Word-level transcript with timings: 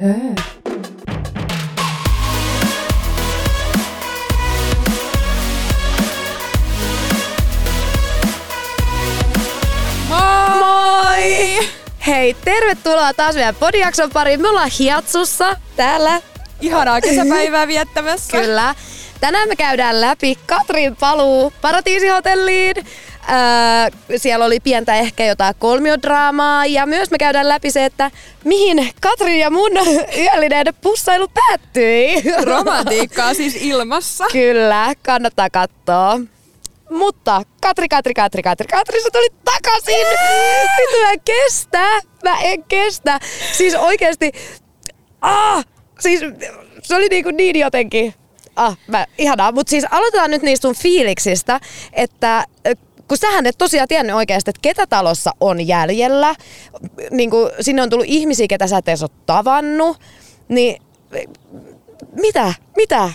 Moi! 0.00 0.10
Hei, 12.06 12.36
tervetuloa 12.44 13.14
taas 13.14 13.34
meidän 13.34 13.54
podiakson 13.54 14.10
pariin. 14.10 14.42
Me 14.42 14.48
ollaan 14.48 14.70
Hiatsussa 14.78 15.56
täällä. 15.76 16.20
Ihanaa 16.60 17.00
kesäpäivää 17.00 17.68
viettämässä. 17.68 18.40
Kyllä. 18.40 18.74
Tänään 19.20 19.48
me 19.48 19.56
käydään 19.56 20.00
läpi 20.00 20.38
Katrin 20.46 20.96
paluu 20.96 21.52
Paratiisihotelliin. 21.60 22.76
Öö, 22.76 24.18
siellä 24.18 24.44
oli 24.44 24.60
pientä 24.60 24.94
ehkä 24.94 25.24
jotain 25.24 25.54
kolmiodraamaa 25.58 26.66
ja 26.66 26.86
myös 26.86 27.10
me 27.10 27.18
käydään 27.18 27.48
läpi 27.48 27.70
se, 27.70 27.84
että 27.84 28.10
mihin 28.44 28.90
Katrin 29.00 29.38
ja 29.38 29.50
mun 29.50 29.72
yöllinen 30.24 30.66
pussailu 30.80 31.28
päättyi. 31.28 32.22
Romantiikkaa 32.44 33.34
siis 33.34 33.56
ilmassa. 33.56 34.24
Kyllä, 34.32 34.94
kannattaa 35.02 35.50
katsoa. 35.50 36.20
Mutta 36.90 37.42
Katri, 37.60 37.88
Katri, 37.88 38.14
Katri, 38.14 38.42
Katri, 38.42 38.66
Katri, 38.66 39.02
sä 39.02 39.08
tulit 39.12 39.44
takaisin! 39.44 40.06
Vittu 40.78 41.00
mä 41.04 41.12
en 41.12 41.20
kestä! 41.24 41.88
Mä 42.24 42.40
en 42.40 42.64
kestä! 42.64 43.20
Siis 43.52 43.74
oikeesti... 43.74 44.32
Ah! 45.20 45.64
Siis 46.00 46.20
se 46.82 46.96
oli 46.96 47.08
niinku 47.08 47.30
niin 47.30 47.58
jotenkin... 47.58 48.14
Ah, 48.58 48.78
mä, 48.86 49.06
ihanaa. 49.18 49.52
Mutta 49.52 49.70
siis 49.70 49.84
aloitetaan 49.90 50.30
nyt 50.30 50.42
niistä 50.42 50.68
sun 50.68 50.74
fiiliksistä, 50.74 51.60
että 51.92 52.44
kun 53.08 53.18
sähän 53.18 53.46
et 53.46 53.58
tosiaan 53.58 53.88
tiennyt 53.88 54.16
oikeasti, 54.16 54.50
että 54.50 54.60
ketä 54.62 54.86
talossa 54.86 55.30
on 55.40 55.66
jäljellä. 55.66 56.34
Niin 57.10 57.30
kun 57.30 57.50
sinne 57.60 57.82
on 57.82 57.90
tullut 57.90 58.06
ihmisiä, 58.08 58.46
ketä 58.48 58.66
sä 58.66 58.78
et 58.78 58.88
edes 58.88 59.02
ole 59.02 59.10
tavannut. 59.26 59.96
Niin 60.48 60.82
mitä? 62.12 62.54
Mitä? 62.76 63.10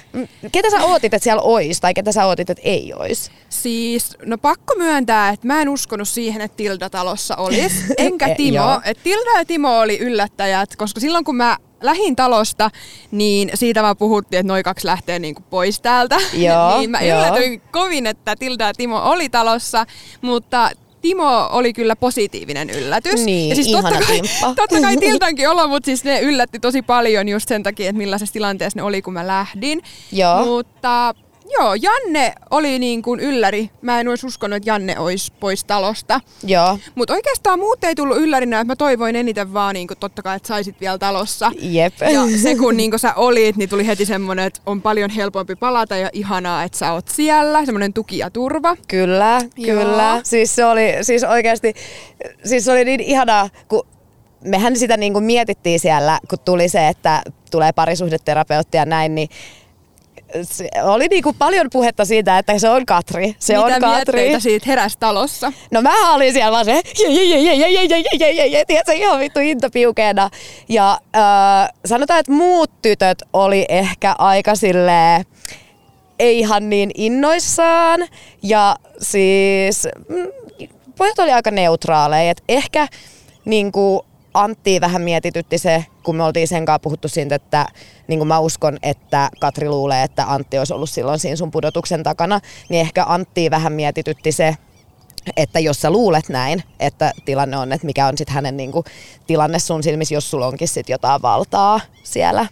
Ketä 0.52 0.70
sä 0.70 0.84
ootit, 0.84 1.14
että 1.14 1.24
siellä 1.24 1.42
ois, 1.42 1.82
tai 1.82 1.94
ketä 1.94 2.12
sä 2.12 2.26
ootit, 2.26 2.50
että 2.50 2.64
ei 2.66 2.94
ois? 2.94 3.32
Siis, 3.50 4.18
no 4.26 4.38
pakko 4.38 4.76
myöntää, 4.78 5.30
että 5.30 5.48
mä 5.48 5.62
en 5.62 5.70
uskonut 5.70 6.08
siihen, 6.08 6.42
että 6.42 6.58
Tilda 6.58 6.90
talossa 6.90 7.36
olisi, 7.36 7.86
enkä 7.98 8.36
Timo. 8.36 8.82
et 8.86 9.00
Tilda 9.04 9.40
ja 9.40 9.46
Timo 9.46 9.80
oli 9.80 9.98
yllättäjät, 9.98 10.76
koska 10.76 11.00
silloin 11.00 11.26
kun 11.26 11.36
mä 11.36 11.58
lähin 11.84 12.16
talosta, 12.16 12.70
niin 13.12 13.50
siitä 13.54 13.84
vaan 13.84 13.98
puhuttiin, 13.98 14.40
että 14.40 14.54
noi 14.54 14.64
kaksi 14.64 14.88
lähtee 14.88 15.20
niinku 15.20 15.44
pois 15.50 15.82
täältä. 15.82 16.16
Joo, 16.34 16.78
niin 16.78 16.90
mä 16.90 17.02
joo. 17.02 17.20
yllätyin 17.20 17.62
kovin, 17.72 18.08
että 18.08 18.36
Tilda 18.36 18.68
ja 18.68 18.74
Timo 18.74 19.02
oli 19.04 19.30
talossa, 19.30 19.86
mutta 20.22 20.70
Timo 21.02 21.50
oli 21.52 21.74
kyllä 21.74 21.96
positiivinen 21.96 22.70
yllätys. 22.70 23.26
Niin, 23.26 23.50
ja 23.50 23.56
siis 23.56 23.68
ihana 23.68 23.90
totta 23.90 24.06
kai, 24.06 24.16
timppa. 24.22 24.54
totta 24.56 24.82
kai 24.82 24.98
Tiltankin 24.98 25.50
olo, 25.50 25.68
mutta 25.68 25.86
siis 25.86 26.04
ne 26.04 26.22
yllätti 26.22 26.60
tosi 26.60 26.82
paljon 26.82 27.30
just 27.30 27.48
sen 27.48 27.64
takia, 27.64 27.90
että 27.90 27.98
millaisessa 27.98 28.34
tilanteessa 28.34 28.80
ne 28.80 28.84
oli, 28.84 29.02
kun 29.02 29.14
mä 29.14 29.28
lähdin. 29.28 29.82
Joo. 30.12 30.46
Mutta 30.46 31.16
joo, 31.50 31.74
Janne 31.74 32.34
oli 32.52 32.80
niin 32.80 33.02
kuin 33.02 33.20
ylläri. 33.20 33.70
Mä 33.82 34.00
en 34.00 34.08
olisi 34.08 34.28
uskonut, 34.28 34.58
että 34.58 34.70
Janne 34.70 35.00
olisi 35.00 35.34
pois 35.40 35.64
talosta. 35.64 36.22
Joo. 36.44 36.80
Mutta 36.96 37.14
oikeastaan 37.14 37.60
muut 37.60 37.84
ei 37.84 37.96
tullut 37.96 38.18
yllärinä, 38.18 38.60
että 38.60 38.72
mä 38.72 38.76
toivoin 38.76 39.16
eniten 39.16 39.54
vaan 39.54 39.74
niin 39.74 39.88
kuin, 39.88 39.98
totta 39.98 40.22
kai, 40.22 40.36
että 40.36 40.48
saisit 40.48 40.82
vielä 40.82 40.98
talossa. 40.98 41.52
Jep. 41.60 41.94
Ja 42.14 42.38
se 42.38 42.56
kun 42.56 42.78
niin 42.78 43.00
sä 43.00 43.14
olit, 43.14 43.56
niin 43.56 43.70
tuli 43.70 43.88
heti 43.88 44.06
semmoinen, 44.06 44.46
että 44.46 44.62
on 44.66 44.82
paljon 44.82 45.10
helpompi 45.10 45.56
palata 45.56 45.98
ja 45.98 46.10
ihanaa, 46.14 46.64
että 46.64 46.78
sä 46.78 46.94
oot 46.94 47.08
siellä. 47.08 47.66
Semmoinen 47.66 47.94
tuki 47.94 48.18
ja 48.18 48.30
turva. 48.30 48.76
Kyllä, 48.88 49.42
Joo. 49.58 49.80
kyllä. 49.80 50.22
Siis 50.24 50.56
se 50.56 50.66
oli 50.66 50.94
siis 51.02 51.24
oikeasti, 51.24 51.74
siis 52.44 52.66
se 52.66 52.72
oli 52.72 52.86
niin 52.86 53.00
ihanaa, 53.00 53.50
kun 53.68 53.88
mehän 54.44 54.76
sitä 54.76 54.98
niin 54.98 55.14
kuin 55.14 55.26
mietittiin 55.26 55.80
siellä, 55.80 56.20
kun 56.30 56.40
tuli 56.46 56.70
se, 56.70 56.88
että 56.88 57.22
tulee 57.52 57.72
parisuhdeterapeutti 57.72 58.78
ja 58.78 58.86
näin, 58.86 59.16
niin 59.16 59.30
se 60.42 60.70
oli 60.84 61.08
niinku 61.08 61.34
paljon 61.40 61.68
puhetta 61.72 62.06
siitä, 62.06 62.38
että 62.38 62.60
se 62.60 62.70
on 62.70 62.86
Katri. 62.86 63.36
Se 63.40 63.54
Mitä 63.54 63.66
on 63.66 63.82
Katri. 63.82 64.42
siitä 64.42 64.66
heräsi 64.68 64.98
talossa? 65.00 65.54
No 65.72 65.82
mä 65.82 66.14
olin 66.14 66.34
siellä 66.34 66.52
vaan 66.52 66.66
se, 66.66 66.82
tiedätkö, 68.68 68.94
ihan 68.94 69.20
vittu 69.20 69.40
hinta 69.40 69.70
piukeena. 69.74 70.30
Ja 70.70 71.00
äh, 71.16 71.70
sanotaan, 71.86 72.20
että 72.20 72.32
muut 72.32 72.72
tytöt 72.82 73.24
oli 73.34 73.66
ehkä 73.70 74.16
aika 74.18 74.56
silleen, 74.56 75.26
ei 76.20 76.40
ihan 76.40 76.70
niin 76.70 76.92
innoissaan. 76.96 78.08
Ja 78.44 78.76
siis 79.02 79.88
mm, 80.10 80.28
pojat 80.98 81.20
oli 81.20 81.32
aika 81.32 81.52
neutraaleja. 81.52 82.32
Et 82.32 82.44
ehkä 82.50 82.88
niinku, 83.46 84.06
Antti 84.34 84.82
vähän 84.82 85.02
mietitytti 85.02 85.58
se, 85.58 85.86
kun 86.04 86.16
me 86.16 86.24
oltiin 86.24 86.48
sen 86.48 86.66
kanssa 86.66 86.80
puhuttu 86.80 87.08
siitä, 87.08 87.36
että 87.36 87.66
niin 88.08 88.20
kuin 88.20 88.28
mä 88.28 88.40
uskon, 88.40 88.78
että 88.84 89.30
Katri 89.40 89.70
luulee, 89.70 90.04
että 90.04 90.26
Antti 90.28 90.58
olisi 90.58 90.74
ollut 90.74 90.90
silloin 90.90 91.20
siinä 91.20 91.36
sun 91.36 91.52
pudotuksen 91.52 92.04
takana, 92.04 92.40
niin 92.70 92.82
ehkä 92.82 93.06
Antti 93.08 93.52
vähän 93.52 93.74
mietitytti 93.74 94.32
se, 94.32 94.58
että 95.38 95.60
jos 95.60 95.82
sä 95.82 95.90
luulet 95.90 96.30
näin, 96.30 96.64
että 96.80 97.12
tilanne 97.26 97.58
on, 97.58 97.72
että 97.72 97.86
mikä 97.86 98.08
on 98.08 98.18
sitten 98.18 98.36
hänen 98.36 98.58
niinku, 98.58 98.84
tilanne 99.28 99.60
sun 99.60 99.84
silmissä, 99.84 100.14
jos 100.14 100.32
sulla 100.32 100.48
onkin 100.48 100.68
sit 100.68 100.90
jotain 100.90 101.22
valtaa 101.22 101.80
siellä. 102.04 102.48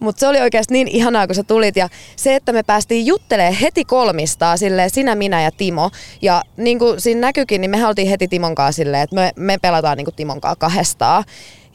Mutta 0.00 0.20
se 0.20 0.28
oli 0.28 0.40
oikeasti 0.40 0.74
niin 0.74 0.88
ihanaa, 0.88 1.26
kun 1.26 1.34
sä 1.34 1.42
tulit. 1.42 1.76
Ja 1.76 1.88
se, 2.16 2.34
että 2.34 2.52
me 2.52 2.62
päästiin 2.62 3.06
juttelemaan 3.06 3.54
heti 3.54 3.84
kolmistaa, 3.84 4.56
silleen 4.56 4.90
sinä, 4.90 5.14
minä 5.14 5.42
ja 5.42 5.50
Timo. 5.50 5.90
Ja 6.22 6.42
niin 6.56 6.78
kuin 6.78 7.00
siinä 7.00 7.20
näkyykin, 7.20 7.60
niin 7.60 7.70
mehän 7.70 7.88
oltiin 7.88 8.08
heti 8.08 8.28
Timon 8.28 8.54
kanssa 8.54 8.76
silleen, 8.76 9.02
että 9.02 9.16
me, 9.16 9.32
me 9.36 9.58
pelataan 9.58 9.96
niin 9.96 10.04
kuin 10.04 10.14
Timon 10.14 10.40
kanssa 10.40 10.58
kahdestaan. 10.58 11.24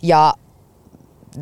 Ja 0.02 0.34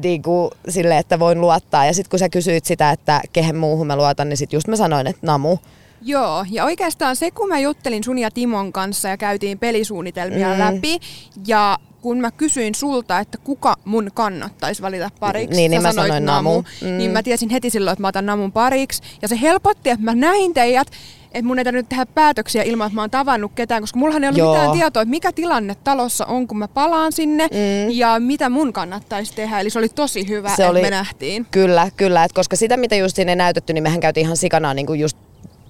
niin 0.03 0.21
kuin, 0.21 0.51
silleen, 0.69 0.99
että 0.99 1.19
voin 1.19 1.41
luottaa. 1.41 1.85
Ja 1.85 1.93
sitten 1.93 2.09
kun 2.09 2.19
sä 2.19 2.29
kysyit 2.29 2.65
sitä, 2.65 2.91
että 2.91 3.21
kehen 3.33 3.55
muuhun 3.55 3.87
mä 3.87 3.95
luotan, 3.95 4.29
niin 4.29 4.37
sitten 4.37 4.57
just 4.57 4.67
mä 4.67 4.75
sanoin, 4.75 5.07
että 5.07 5.27
Namu. 5.27 5.57
Joo, 6.01 6.45
ja 6.51 6.65
oikeastaan 6.65 7.15
se, 7.15 7.31
kun 7.31 7.49
mä 7.49 7.59
juttelin 7.59 8.03
sun 8.03 8.17
ja 8.19 8.31
Timon 8.31 8.73
kanssa 8.73 9.07
ja 9.09 9.17
käytiin 9.17 9.59
pelisuunnitelmia 9.59 10.47
Mm. 10.47 10.53
mm. 10.53 10.59
läpi, 10.59 10.99
ja 11.47 11.77
kun 12.01 12.17
mä 12.17 12.31
kysyin 12.31 12.75
sulta, 12.75 13.19
että 13.19 13.37
kuka 13.37 13.75
mun 13.85 14.09
kannattaisi 14.13 14.81
valita 14.81 15.09
pariksi, 15.19 15.55
Niin, 15.57 15.71
niin 15.71 15.81
mä 15.81 15.91
sanoin 15.91 16.25
Namu, 16.25 16.49
Namu. 16.49 16.61
mm. 16.81 16.87
Mm. 16.87 16.97
niin 16.97 17.11
mä 17.11 17.23
tiesin 17.23 17.49
heti 17.49 17.69
silloin, 17.69 17.93
että 17.93 18.01
mä 18.01 18.07
otan 18.07 18.25
Namun 18.25 18.51
pariksi. 18.51 19.01
Ja 19.21 19.27
se 19.27 19.41
helpotti, 19.41 19.89
että 19.89 20.05
mä 20.05 20.15
näin 20.15 20.53
teidät, 20.53 20.87
että 21.25 21.43
mun 21.47 21.59
ei 21.59 21.65
tarvinnut 21.65 21.89
tehdä 21.89 22.05
päätöksiä 22.05 22.63
ilman, 22.63 22.87
että 22.87 22.95
mä 22.95 23.01
oon 23.01 23.09
tavannut 23.09 23.51
ketään, 23.55 23.81
koska 23.83 23.99
mullahan 23.99 24.23
ei 24.23 24.27
ollut 24.27 24.39
Joo. 24.39 24.53
mitään 24.53 24.71
tietoa, 24.71 25.01
että 25.01 25.09
mikä 25.09 25.31
tilanne 25.31 25.75
talossa 25.83 26.25
on, 26.25 26.47
kun 26.47 26.57
mä 26.57 26.67
palaan 26.67 27.11
sinne, 27.11 27.47
Mm. 27.51 27.89
ja 27.91 28.19
mitä 28.19 28.49
mun 28.49 28.73
kannattaisi 28.73 29.33
tehdä. 29.35 29.59
Eli 29.59 29.69
se 29.69 29.79
oli 29.79 29.89
tosi 29.89 30.27
hyvä, 30.27 30.47
Se 30.47 30.53
että 30.53 30.69
oli- 30.69 30.81
me 30.81 30.89
nähtiin. 30.89 31.45
Kyllä, 31.51 31.91
kyllä. 31.97 32.23
Et 32.23 32.33
koska 32.33 32.55
sitä, 32.55 32.77
mitä 32.77 32.95
just 32.95 33.15
siinä 33.15 33.31
ei 33.31 33.35
näytetty, 33.35 33.73
niin 33.73 33.83
mehän 33.83 33.99
käytiin 33.99 34.23
ihan 34.25 34.37
sikana 34.37 34.73
niin 34.73 34.85
kuin 34.85 34.99
just 34.99 35.17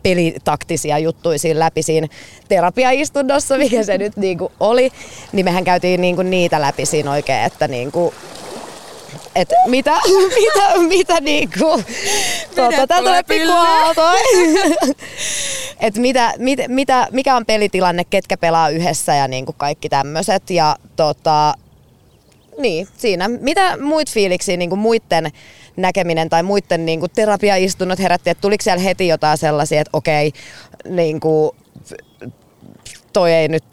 pelitaktisia 0.04 0.98
juttuja 0.98 1.40
siinä 1.40 1.60
läpi 1.60 1.84
siinä 1.84 2.08
terapiaistunnossa, 2.48 3.58
mikä 3.64 3.84
se 3.84 3.98
nyt 3.98 4.18
niin 4.18 4.38
kuin 4.38 4.52
oli. 4.60 4.92
Niin 5.32 5.46
mehän 5.46 5.64
käytiin 5.64 6.02
niin 6.02 6.16
kuin 6.16 6.30
niitä 6.30 6.62
läpi 6.62 6.86
siinä 6.86 7.12
oikein, 7.12 7.44
että 7.44 7.68
niin 7.68 7.92
kuin, 7.92 8.14
et 9.36 9.50
mitä, 9.66 9.96
mitä, 10.40 10.78
mitä 10.88 11.22
niinku, 11.22 11.84
tuota, 12.56 12.88
tää 12.88 13.00
tulee 13.00 13.00
tulee 13.00 13.24
pikku 13.24 13.34
pyllyä. 13.38 13.56
aalto. 13.56 14.02
Et 15.80 15.98
mitä, 15.98 16.34
mit, 16.38 16.60
mitä, 16.68 17.08
mikä 17.12 17.36
on 17.36 17.46
pelitilanne, 17.46 18.04
ketkä 18.10 18.38
pelaa 18.38 18.70
yhdessä 18.70 19.16
ja 19.16 19.28
niinku 19.28 19.54
kaikki 19.58 19.90
tämmöiset. 19.90 20.50
Ja 20.50 20.76
tota, 20.96 21.54
niin, 22.58 22.88
siinä. 22.98 23.28
Mitä 23.28 23.78
muit 23.78 24.10
fiiliksiä 24.12 24.58
niin 24.58 24.70
kuin 24.70 24.80
muiden 24.80 25.32
näkeminen 25.78 26.30
tai 26.30 26.44
muiden 26.44 26.86
niin 26.86 27.00
kuin 27.00 27.12
terapiaistunnot 27.16 28.00
herätti? 28.00 28.30
Että 28.30 28.42
tuliko 28.42 28.64
siellä 28.64 28.84
heti 28.84 29.08
jotain 29.08 29.38
sellaisia, 29.38 29.82
että 29.82 29.98
okei, 29.98 30.32
niin 30.90 31.20
kuin, 31.20 31.52
toi 33.14 33.34
ei 33.34 33.48
nyt 33.48 33.64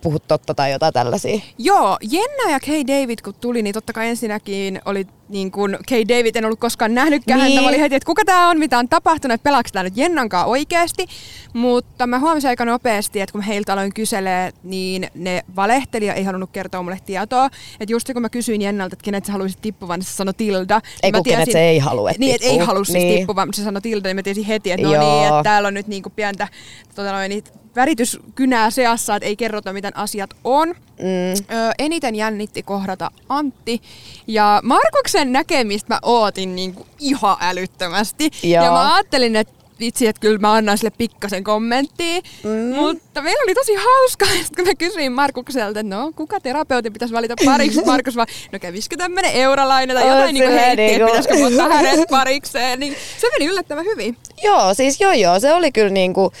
puhu 0.00 0.18
totta 0.18 0.54
tai 0.54 0.72
jotain 0.72 0.92
tällaisia? 0.94 1.40
Joo, 1.58 1.98
Jenna 2.10 2.50
ja 2.50 2.60
Kay 2.60 2.86
David 2.86 3.18
kun 3.24 3.34
tuli, 3.40 3.62
niin 3.62 3.74
totta 3.74 3.92
kai 3.92 4.08
ensinnäkin 4.08 4.80
oli 4.84 5.06
niin 5.28 5.50
kuin 5.50 5.78
Kay 5.88 6.04
David, 6.08 6.36
en 6.36 6.44
ollut 6.44 6.60
koskaan 6.60 6.94
nähnytkään 6.94 7.40
Niin. 7.40 7.48
häntä, 7.48 7.60
mä 7.62 7.68
olin 7.68 7.80
heti, 7.80 7.94
että 7.94 8.06
kuka 8.06 8.22
tää 8.24 8.48
on, 8.48 8.58
mitä 8.58 8.78
on 8.78 8.88
tapahtunut, 8.88 9.34
että 9.34 9.42
pelaako 9.44 9.68
tää 9.72 9.82
nyt 9.82 9.96
Jennan 9.96 10.28
kanssa 10.28 10.46
oikeasti. 10.46 11.06
Mutta 11.52 12.06
mä 12.06 12.18
huomasin 12.18 12.48
aika 12.48 12.64
nopeasti, 12.64 13.20
että 13.20 13.32
kun 13.32 13.40
heiltä 13.42 13.72
aloin 13.72 13.94
kyselee, 13.94 14.52
niin 14.62 15.10
ne 15.14 15.44
valehteli 15.56 16.06
ja 16.06 16.14
ei 16.14 16.24
halunnut 16.24 16.50
kertoa 16.52 16.82
mulle 16.82 16.98
tietoa. 17.06 17.46
Että 17.80 17.92
just 17.92 18.12
kun 18.12 18.22
mä 18.22 18.28
kysyin 18.28 18.62
Jennalta, 18.62 18.94
että 18.94 19.04
kenet 19.04 19.24
sä 19.24 19.32
haluaisit 19.32 19.60
tippuvan, 19.60 19.98
niin 19.98 20.06
se 20.06 20.12
sanoi 20.12 20.34
Tilda. 20.34 20.80
Ei 21.02 21.10
Niin 21.10 21.14
kun 21.14 21.22
kenet 21.32 21.50
se 21.52 21.60
ei 21.60 21.78
halua, 21.78 22.10
että 22.10 22.20
Niin, 22.20 22.34
että 22.34 22.46
ei 22.46 22.58
halua 22.58 22.84
siis 22.84 23.04
Niin. 23.04 23.18
tippuvan, 23.18 23.48
mutta 23.48 23.56
se 23.56 23.64
sanoi 23.64 23.82
Tilda, 23.82 24.08
niin 24.08 24.16
mä 24.16 24.22
tiesin 24.22 24.44
heti, 24.44 24.70
että 24.72 24.86
no 24.86 24.94
Joo. 24.94 25.02
niin, 25.02 25.28
että 25.28 25.42
täällä 25.42 25.66
on 25.66 25.74
nyt 25.74 25.86
niinku 25.86 26.10
pientä 26.10 26.48
tota 26.94 27.12
noin, 27.12 27.28
niin 27.28 27.44
värityskynää 27.78 28.70
seassa, 28.70 29.16
että 29.16 29.26
ei 29.26 29.36
kerrota, 29.36 29.72
miten 29.72 29.96
asiat 29.96 30.30
on. 30.44 30.68
Mm. 30.68 31.32
Ö, 31.32 31.72
eniten 31.78 32.14
jännitti 32.14 32.62
kohdata 32.62 33.10
Antti. 33.28 33.82
Ja 34.26 34.60
Markuksen 34.64 35.32
näkemistä 35.32 35.94
mä 35.94 35.98
ootin 36.02 36.56
niinku 36.56 36.86
ihan 36.98 37.36
älyttömästi. 37.40 38.30
Joo. 38.42 38.64
Ja 38.64 38.70
mä 38.70 38.94
ajattelin, 38.94 39.36
että 39.36 39.58
vitsi, 39.80 40.06
että 40.06 40.20
kyllä 40.20 40.38
mä 40.38 40.52
annan 40.52 40.78
sille 40.78 40.92
pikkasen 40.98 41.44
kommenttia. 41.44 42.20
Mm. 42.44 42.76
Mutta 42.76 43.22
meillä 43.22 43.42
oli 43.42 43.54
tosi 43.54 43.74
hauskaa, 43.74 44.28
kun 44.56 44.66
mä 44.66 44.74
kysyin 44.74 45.12
Markukselta, 45.12 45.80
että 45.80 45.96
no, 45.96 46.12
kuka 46.16 46.40
terapeutin 46.40 46.92
pitäisi 46.92 47.14
valita 47.14 47.34
pariksi. 47.44 47.84
Markus 47.86 48.16
vaan, 48.16 48.28
no 48.52 48.58
kävisikö 48.58 48.96
tämmönen 48.96 49.32
euralainen 49.32 49.96
tai 49.96 50.08
jotain 50.08 50.34
niin 50.34 50.50
heitti, 50.50 50.82
niinku... 50.82 51.06
pitäisikö 51.06 51.34
ottaa 51.46 51.68
hänet 51.76 52.00
parikseen. 52.10 52.80
Niin 52.80 52.96
se 53.18 53.28
meni 53.30 53.50
yllättävän 53.50 53.84
hyvin. 53.84 54.16
Joo, 54.42 54.74
siis 54.74 55.00
joo 55.00 55.12
joo, 55.12 55.40
se 55.40 55.52
oli 55.52 55.72
kyllä 55.72 55.90
niinku, 55.90 56.32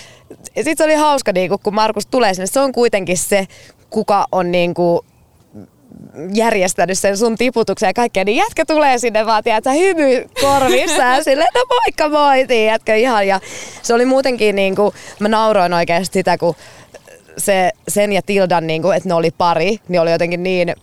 sitten 0.54 0.76
se 0.76 0.84
oli 0.84 0.94
hauska, 0.94 1.32
niinku, 1.32 1.58
kun 1.58 1.74
Markus 1.74 2.06
tulee 2.06 2.34
sinne. 2.34 2.46
Se 2.46 2.60
on 2.60 2.72
kuitenkin 2.72 3.18
se, 3.18 3.46
kuka 3.90 4.26
on 4.32 4.52
niinku 4.52 5.04
järjestänyt 6.34 6.98
sen 6.98 7.16
sun 7.16 7.36
tiputuksen 7.36 7.86
ja 7.86 7.94
kaikkea, 7.94 8.24
niin 8.24 8.36
jätkä 8.36 8.64
tulee 8.64 8.98
sinne 8.98 9.26
vaan, 9.26 9.44
tiedätkö, 9.44 9.70
hymy 9.70 10.28
korvissaan 10.40 11.24
silleen, 11.24 11.48
no 11.54 11.60
moikka 11.70 12.08
moi, 12.08 12.46
tiedätkö, 12.46 12.96
ihan. 12.96 13.26
Ja 13.26 13.40
se 13.82 13.94
oli 13.94 14.04
muutenkin 14.04 14.56
niin 14.56 14.76
kuin, 14.76 14.94
mä 15.18 15.28
nauroin 15.28 15.74
oikeasti 15.74 16.18
sitä, 16.18 16.38
kun 16.38 16.54
se, 17.36 17.70
sen 17.88 18.12
ja 18.12 18.22
Tildan, 18.22 18.66
niin 18.66 18.82
kuin, 18.82 18.96
että 18.96 19.08
ne 19.08 19.14
oli 19.14 19.30
pari, 19.30 19.78
niin 19.88 20.00
oli 20.00 20.10
jotenkin 20.10 20.42
niin, 20.42 20.74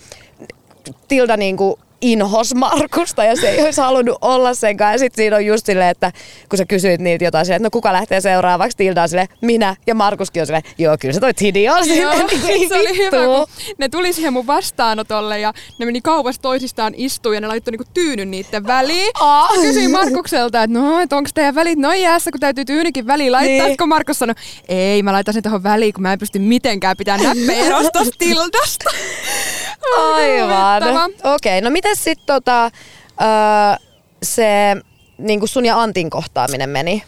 Tilda 1.08 1.38
niin 1.38 1.58
kuin, 1.58 1.76
inhos 2.02 2.56
Markusta 2.56 3.24
ja 3.24 3.36
se 3.36 3.50
ei 3.50 3.64
olisi 3.64 3.82
halunnut 3.82 4.18
olla 4.22 4.54
sen 4.54 4.78
kanssa. 4.78 4.94
Ja 4.94 5.00
sitten 5.00 5.16
siinä 5.24 5.36
on 5.36 5.46
just 5.46 5.66
silleen, 5.66 5.90
että 5.90 6.12
kun 6.50 6.58
sä 6.58 6.66
kysyit 6.66 7.02
niitä 7.02 7.26
jotain 7.26 7.46
silleen, 7.46 7.58
että 7.58 7.66
no 7.66 7.72
kuka 7.72 7.94
lähtee 7.94 8.22
seuraavaksi, 8.22 8.78
Tilda 8.78 9.02
on 9.02 9.10
silleen, 9.10 9.28
minä 9.42 9.76
ja 9.88 9.96
Markuskin 9.96 10.42
on 10.42 10.46
silleen, 10.46 10.64
joo 10.78 10.98
kyllä 11.00 11.14
se 11.14 11.20
toi 11.20 11.34
Tidi 11.34 11.70
on 11.70 11.86
silleen, 11.86 12.20
Joo, 12.20 12.68
se 12.70 12.76
oli 12.76 12.98
hyvä, 12.98 13.26
kun 13.26 13.48
ne 13.78 13.90
tuli 13.90 14.14
siihen 14.14 14.34
mun 14.34 14.48
vastaanotolle 14.48 15.40
ja 15.40 15.54
ne 15.80 15.86
meni 15.86 16.02
kaupassa 16.02 16.42
toisistaan 16.42 16.94
istuun 16.98 17.36
ja 17.36 17.42
ne 17.42 17.48
laittoi 17.48 17.72
niinku 17.72 17.92
tyynyn 17.94 18.32
niiden 18.32 18.68
väliin. 18.68 19.12
Mä 19.20 19.48
kysyin 19.62 19.92
Markukselta, 19.92 20.64
että 20.64 20.80
no, 20.80 21.00
että 21.00 21.18
onko 21.18 21.30
teidän 21.34 21.56
välit 21.56 21.80
noin 21.80 22.02
jäässä, 22.02 22.32
kun 22.32 22.40
täytyy 22.40 22.66
tyynykin 22.66 23.08
väliin 23.08 23.32
laittaa. 23.32 23.68
Niin. 23.68 23.78
Kun 23.78 23.90
Markus 23.90 24.20
sanoi, 24.20 24.36
ei, 24.68 25.04
mä 25.04 25.14
laitan 25.14 25.34
sen 25.34 25.44
tuohon 25.44 25.64
väliin, 25.64 25.94
kun 25.94 26.02
mä 26.02 26.14
en 26.14 26.20
pysty 26.20 26.40
mitenkään 26.40 26.98
pitää 26.98 27.18
näppejä 27.18 27.66
Tildasta. 28.20 28.90
Aivan. 29.98 31.12
Okei, 31.24 31.58
okay, 31.58 31.62
no 31.62 31.70
miten 31.70 31.96
sitten 31.96 32.26
tota, 32.26 32.64
öö, 32.66 33.88
se 34.24 34.76
niin 35.18 35.40
kuin 35.40 35.50
sun 35.50 35.66
ja 35.66 35.82
Antin 35.82 36.10
kohtaaminen 36.10 36.70
meni? 36.70 37.04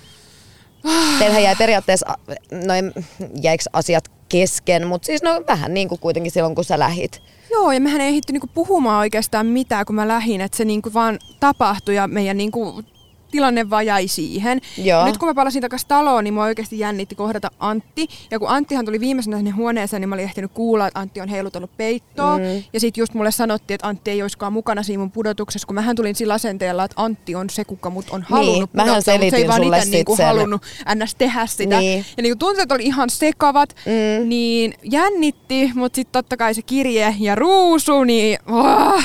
Teillähän 1.19 1.43
jäi 1.43 1.55
periaatteessa, 1.55 2.17
noin 2.65 2.93
jäikö 3.41 3.63
asiat 3.73 4.11
kesken, 4.29 4.87
mutta 4.87 5.05
siis 5.05 5.23
no 5.23 5.43
vähän 5.47 5.73
niin 5.73 5.89
kuin 5.89 5.99
kuitenkin 5.99 6.31
silloin, 6.31 6.55
kun 6.55 6.63
sä 6.63 6.79
lähit. 6.79 7.21
Joo, 7.51 7.71
ja 7.71 7.81
mehän 7.81 8.01
ei 8.01 8.07
ehditty 8.07 8.33
niinku 8.33 8.49
puhumaan 8.53 8.99
oikeastaan 8.99 9.45
mitään, 9.45 9.85
kun 9.85 9.95
mä 9.95 10.07
lähdin, 10.07 10.41
että 10.41 10.57
se 10.57 10.65
niinku 10.65 10.93
vaan 10.93 11.19
tapahtui 11.39 11.95
ja 11.95 12.07
meidän 12.07 12.37
niinku 12.37 12.83
tilanne 13.31 13.69
vaan 13.69 13.85
jäi 13.85 14.07
siihen. 14.07 14.61
Joo. 14.77 15.05
Nyt 15.05 15.17
kun 15.17 15.27
mä 15.27 15.33
palasin 15.33 15.61
takaisin 15.61 15.87
taloon, 15.87 16.23
niin 16.23 16.33
mua 16.33 16.43
oikeasti 16.43 16.79
jännitti 16.79 17.15
kohdata 17.15 17.51
Antti. 17.59 18.07
Ja 18.31 18.39
kun 18.39 18.49
Anttihan 18.49 18.85
tuli 18.85 18.99
viimeisenä 18.99 19.37
sinne 19.37 19.51
huoneeseen, 19.51 20.01
niin 20.01 20.09
mä 20.09 20.15
olin 20.15 20.25
ehtinyt 20.25 20.51
kuulla, 20.53 20.87
että 20.87 20.99
Antti 20.99 21.21
on 21.21 21.29
heilutellut 21.29 21.77
peittoa. 21.77 22.37
Mm. 22.37 22.43
Ja 22.73 22.79
sitten 22.79 23.01
just 23.01 23.13
mulle 23.13 23.31
sanottiin, 23.31 23.75
että 23.75 23.87
Antti 23.87 24.11
ei 24.11 24.21
olisikaan 24.21 24.53
mukana 24.53 24.83
siinä 24.83 24.99
mun 24.99 25.11
pudotuksessa, 25.11 25.65
kun 25.65 25.75
mähän 25.75 25.95
tulin 25.95 26.15
sillä 26.15 26.33
asenteella, 26.33 26.83
että 26.83 27.01
Antti 27.03 27.35
on 27.35 27.49
se, 27.49 27.65
kuka 27.65 27.89
mut 27.89 28.05
on 28.09 28.21
halunnut 28.29 28.73
mähän 28.73 28.89
pudottaa, 28.93 29.17
mutta 29.17 29.29
se 29.29 29.37
ei 29.37 29.47
vaan 29.47 29.63
itse 29.63 29.89
niinku 29.89 30.15
sen. 30.15 30.25
halunnut 30.25 30.61
ns. 30.95 31.15
tehdä 31.15 31.45
sitä. 31.45 31.79
Niin. 31.79 32.05
Ja 32.17 32.23
niinku 32.23 32.35
tunteet 32.39 32.71
oli 32.71 32.83
ihan 32.85 33.09
sekavat, 33.09 33.75
Mm. 33.85 34.29
niin 34.29 34.73
jännitti, 34.83 35.71
mutta 35.75 35.95
sitten 35.95 36.11
totta 36.11 36.37
kai 36.37 36.53
se 36.53 36.61
kirje 36.61 37.15
ja 37.19 37.35
ruusu, 37.35 38.03
niin 38.03 38.39
oh, 38.51 39.03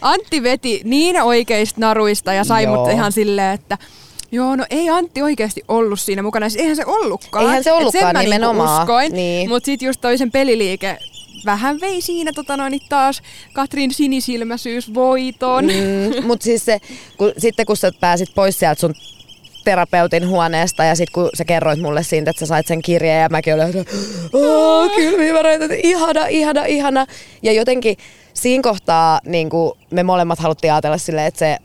Antti 0.00 0.42
veti 0.42 0.80
niin 0.84 1.22
oikeista 1.22 1.80
naruista 1.80 2.32
ja 2.32 2.44
sai 2.44 2.64
Joo. 2.64 2.76
mut 2.76 2.92
ihan 2.92 3.12
silleen, 3.12 3.54
että 3.56 3.78
Joo, 4.32 4.56
no 4.56 4.64
ei 4.70 4.88
Antti 4.90 5.22
oikeasti 5.22 5.62
ollut 5.68 6.00
siinä 6.00 6.22
mukana. 6.22 6.48
Siis 6.48 6.60
eihän 6.62 6.76
se 6.76 6.86
ollutkaan. 6.86 7.44
Eihän 7.44 7.64
se 7.64 7.72
ollutkaan, 7.72 7.92
sen 7.92 8.14
niinku 8.14 8.20
nimenomaan. 8.30 8.82
uskoin. 8.82 9.12
Niin. 9.12 9.48
Mutta 9.48 9.66
sitten 9.66 9.86
just 9.86 10.00
toisen 10.00 10.30
peliliike 10.30 10.98
vähän 11.44 11.80
vei 11.80 12.00
siinä 12.00 12.32
tota 12.34 12.56
noin, 12.56 12.80
taas 12.88 13.22
Katrin 13.52 13.94
sinisilmäisyys 13.94 14.94
voiton. 14.94 15.64
Mm, 15.64 16.26
mutta 16.26 16.44
siis 16.44 16.64
se, 16.64 16.78
kun, 17.16 17.32
sitten 17.38 17.66
kun 17.66 17.76
sä 17.76 17.92
pääsit 18.00 18.28
pois 18.34 18.58
sieltä 18.58 18.80
sun 18.80 18.94
terapeutin 19.64 20.28
huoneesta 20.28 20.84
ja 20.84 20.94
sitten 20.96 21.12
kun 21.12 21.30
sä 21.34 21.44
kerroit 21.44 21.80
mulle 21.80 22.02
siitä, 22.02 22.30
että 22.30 22.40
sä 22.40 22.46
sait 22.46 22.66
sen 22.66 22.82
kirjeen 22.82 23.22
ja 23.22 23.28
mäkin 23.28 23.54
olin, 23.54 23.66
että 23.66 23.92
"Aa, 24.34 24.88
kylmiväreitä, 24.88 25.64
että 25.64 25.76
ihana, 25.82 26.26
ihana, 26.26 26.64
ihana. 26.64 27.06
Ja 27.42 27.52
jotenkin 27.52 27.96
siinä 28.34 28.62
kohtaa 28.62 29.20
niin 29.24 29.48
me 29.90 30.02
molemmat 30.02 30.38
haluttiin 30.38 30.72
ajatella 30.72 30.98
silleen, 30.98 31.26
että 31.26 31.38
se 31.38 31.56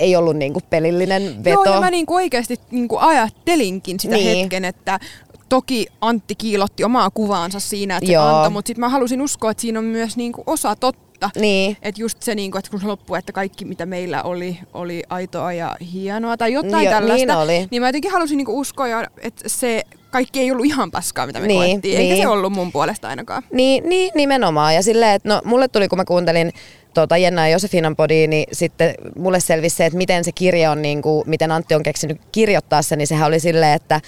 ei 0.00 0.16
ollut 0.16 0.36
niin 0.36 0.54
pelillinen 0.70 1.44
veto. 1.44 1.64
Joo, 1.64 1.74
ja 1.74 1.80
mä 1.80 1.90
niinku 1.90 2.14
oikeasti 2.14 2.56
niinku 2.70 2.96
ajattelinkin 2.98 4.00
sitä 4.00 4.16
Niin. 4.16 4.38
hetken, 4.38 4.64
että 4.64 5.00
toki 5.48 5.86
Antti 6.00 6.34
kiilotti 6.34 6.84
omaa 6.84 7.10
kuvaansa 7.10 7.60
siinä, 7.60 7.96
että 7.96 8.06
se 8.06 8.12
Joo. 8.12 8.24
antoi, 8.26 8.50
mutta 8.50 8.66
sitten 8.68 8.80
mä 8.80 8.88
halusin 8.88 9.22
uskoa, 9.22 9.50
että 9.50 9.60
siinä 9.60 9.78
on 9.78 9.84
myös 9.84 10.16
niinku 10.16 10.42
osa 10.46 10.76
totta. 10.76 11.30
Niin. 11.36 11.76
Että 11.82 12.00
just 12.00 12.22
se, 12.22 12.34
niinku, 12.34 12.58
että 12.58 12.70
kun 12.70 12.80
se 12.80 12.86
loppui, 12.86 13.18
että 13.18 13.32
kaikki 13.32 13.64
mitä 13.64 13.86
meillä 13.86 14.22
oli, 14.22 14.58
oli 14.74 15.02
aitoa 15.08 15.52
ja 15.52 15.76
hienoa 15.92 16.36
tai 16.36 16.52
jotain 16.52 16.84
Jo, 16.84 16.90
tällaista. 16.90 17.26
niin 17.26 17.30
oli. 17.42 17.68
Niin 17.70 17.82
mä 17.82 17.88
jotenkin 17.88 18.10
halusin 18.12 18.36
niinku 18.36 18.60
uskoa, 18.60 18.86
että 19.22 19.48
se 19.48 19.82
kaikki 20.10 20.40
ei 20.40 20.50
ollut 20.50 20.66
ihan 20.66 20.90
paskaa, 20.90 21.26
mitä 21.26 21.40
me 21.40 21.46
Niin, 21.46 21.70
koettiin. 21.70 21.98
Eikä 21.98 22.14
niin. 22.14 22.22
se 22.22 22.28
ollut 22.28 22.52
mun 22.52 22.72
puolesta 22.72 23.08
ainakaan. 23.08 23.42
Niin, 23.52 23.88
niin, 23.88 24.12
nimenomaan. 24.14 24.74
Ja 24.74 24.82
silleen, 24.82 25.14
että 25.14 25.28
no, 25.28 25.42
mulle 25.44 25.68
tuli, 25.68 25.88
kun 25.88 25.98
mä 25.98 26.04
kuuntelin 26.04 26.52
tuota 26.94 27.16
Jenna 27.16 27.48
ja 27.48 27.52
Josefinan 27.52 27.96
podia, 27.96 28.28
niin 28.28 28.46
sitten 28.52 28.94
mulle 29.18 29.40
selvisi 29.40 29.76
se, 29.76 29.86
että 29.86 29.96
miten 29.96 30.24
se 30.24 30.32
kirje 30.32 30.68
on, 30.68 30.82
niin 30.82 31.02
kuin, 31.02 31.22
miten 31.26 31.52
Antti 31.52 31.74
on 31.74 31.82
keksinyt 31.82 32.20
kirjoittaa 32.32 32.82
sen, 32.82 32.98
niin 32.98 33.06
sehän 33.06 33.28
oli 33.28 33.40
silleen, 33.40 33.72
että 33.72 34.00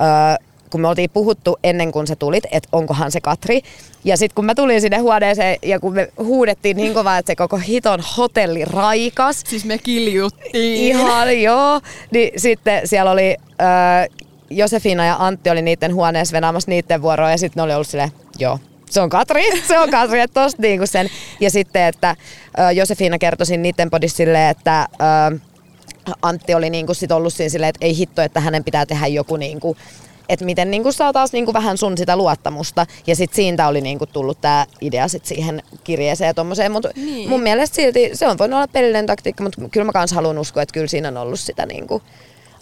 öö, 0.00 0.48
kun 0.70 0.80
me 0.80 0.88
oltiin 0.88 1.10
puhuttu 1.10 1.58
ennen 1.64 1.92
kuin 1.92 2.06
sä 2.06 2.16
tulit, 2.16 2.44
että 2.50 2.68
onkohan 2.72 3.12
se 3.12 3.20
Katri. 3.20 3.62
Ja 4.04 4.16
sitten 4.16 4.34
kun 4.34 4.44
mä 4.44 4.54
tulin 4.54 4.80
sinne 4.80 4.98
huoneeseen 4.98 5.56
ja 5.62 5.80
kun 5.80 5.94
me 5.94 6.12
huudettiin 6.18 6.76
niin 6.76 6.94
kovaa, 6.94 7.18
että 7.18 7.32
se 7.32 7.36
koko 7.36 7.56
hiton 7.56 8.00
hotelli 8.16 8.64
raikas, 8.64 9.42
Siis 9.46 9.64
me 9.64 9.78
kiljuttiin. 9.78 10.82
Ihan 10.96 11.42
joo. 11.42 11.80
Niin 12.10 12.40
sitten 12.40 12.88
siellä 12.88 13.10
oli 13.10 13.36
öö, 13.60 14.18
Josefina 14.50 15.06
ja 15.06 15.16
Antti 15.18 15.50
oli 15.50 15.62
niiden 15.62 15.94
huoneessa 15.94 16.32
venaamassa 16.32 16.70
niiden 16.70 17.02
vuoroa 17.02 17.30
ja 17.30 17.38
sitten 17.38 17.60
ne 17.60 17.62
oli 17.62 17.74
ollut 17.74 17.86
silleen, 17.88 18.12
joo, 18.38 18.58
se 18.90 19.00
on 19.00 19.08
Katri, 19.08 19.42
se 19.68 19.78
on 19.78 19.90
Katri, 19.90 20.20
että 20.20 20.40
tosta 20.42 20.62
niinku 20.62 20.86
sen. 20.86 21.08
Ja 21.40 21.50
sitten, 21.50 21.82
että 21.82 22.16
Josefina 22.74 23.18
kertoi 23.18 23.46
siinä 23.46 23.62
niiden 23.62 23.90
podissa 23.90 24.16
silleen, 24.16 24.50
että 24.50 24.86
Antti 26.22 26.54
oli 26.54 26.70
niinku 26.70 26.94
sit 26.94 27.12
ollut 27.12 27.34
siinä 27.34 27.48
silleen, 27.50 27.70
että 27.70 27.86
ei 27.86 27.96
hitto, 27.96 28.22
että 28.22 28.40
hänen 28.40 28.64
pitää 28.64 28.86
tehdä 28.86 29.06
joku 29.06 29.36
niinku, 29.36 29.76
että 30.28 30.44
miten 30.44 30.70
niinku 30.70 30.92
saa 30.92 31.12
taas 31.12 31.32
niinku 31.32 31.52
vähän 31.52 31.78
sun 31.78 31.98
sitä 31.98 32.16
luottamusta. 32.16 32.86
Ja 33.06 33.16
sitten 33.16 33.36
siitä 33.36 33.68
oli 33.68 33.80
niinku 33.80 34.06
tullut 34.06 34.40
tämä 34.40 34.66
idea 34.80 35.08
sit 35.08 35.24
siihen 35.24 35.62
kirjeeseen 35.84 36.28
ja 36.28 36.34
tommoseen. 36.34 36.72
Mutta 36.72 36.88
Niin. 36.96 37.28
mun 37.28 37.42
mielestä 37.42 37.76
silti 37.76 38.10
se 38.12 38.26
on 38.26 38.38
voinut 38.38 38.56
olla 38.56 38.68
pelillinen 38.68 39.06
taktiikka, 39.06 39.44
mutta 39.44 39.60
kyllä 39.70 39.86
mä 39.86 39.92
kans 39.92 40.12
haluan 40.12 40.38
uskoa, 40.38 40.62
että 40.62 40.72
kyllä 40.72 40.86
siinä 40.86 41.08
on 41.08 41.16
ollut 41.16 41.40
sitä 41.40 41.66
niinku, 41.66 42.02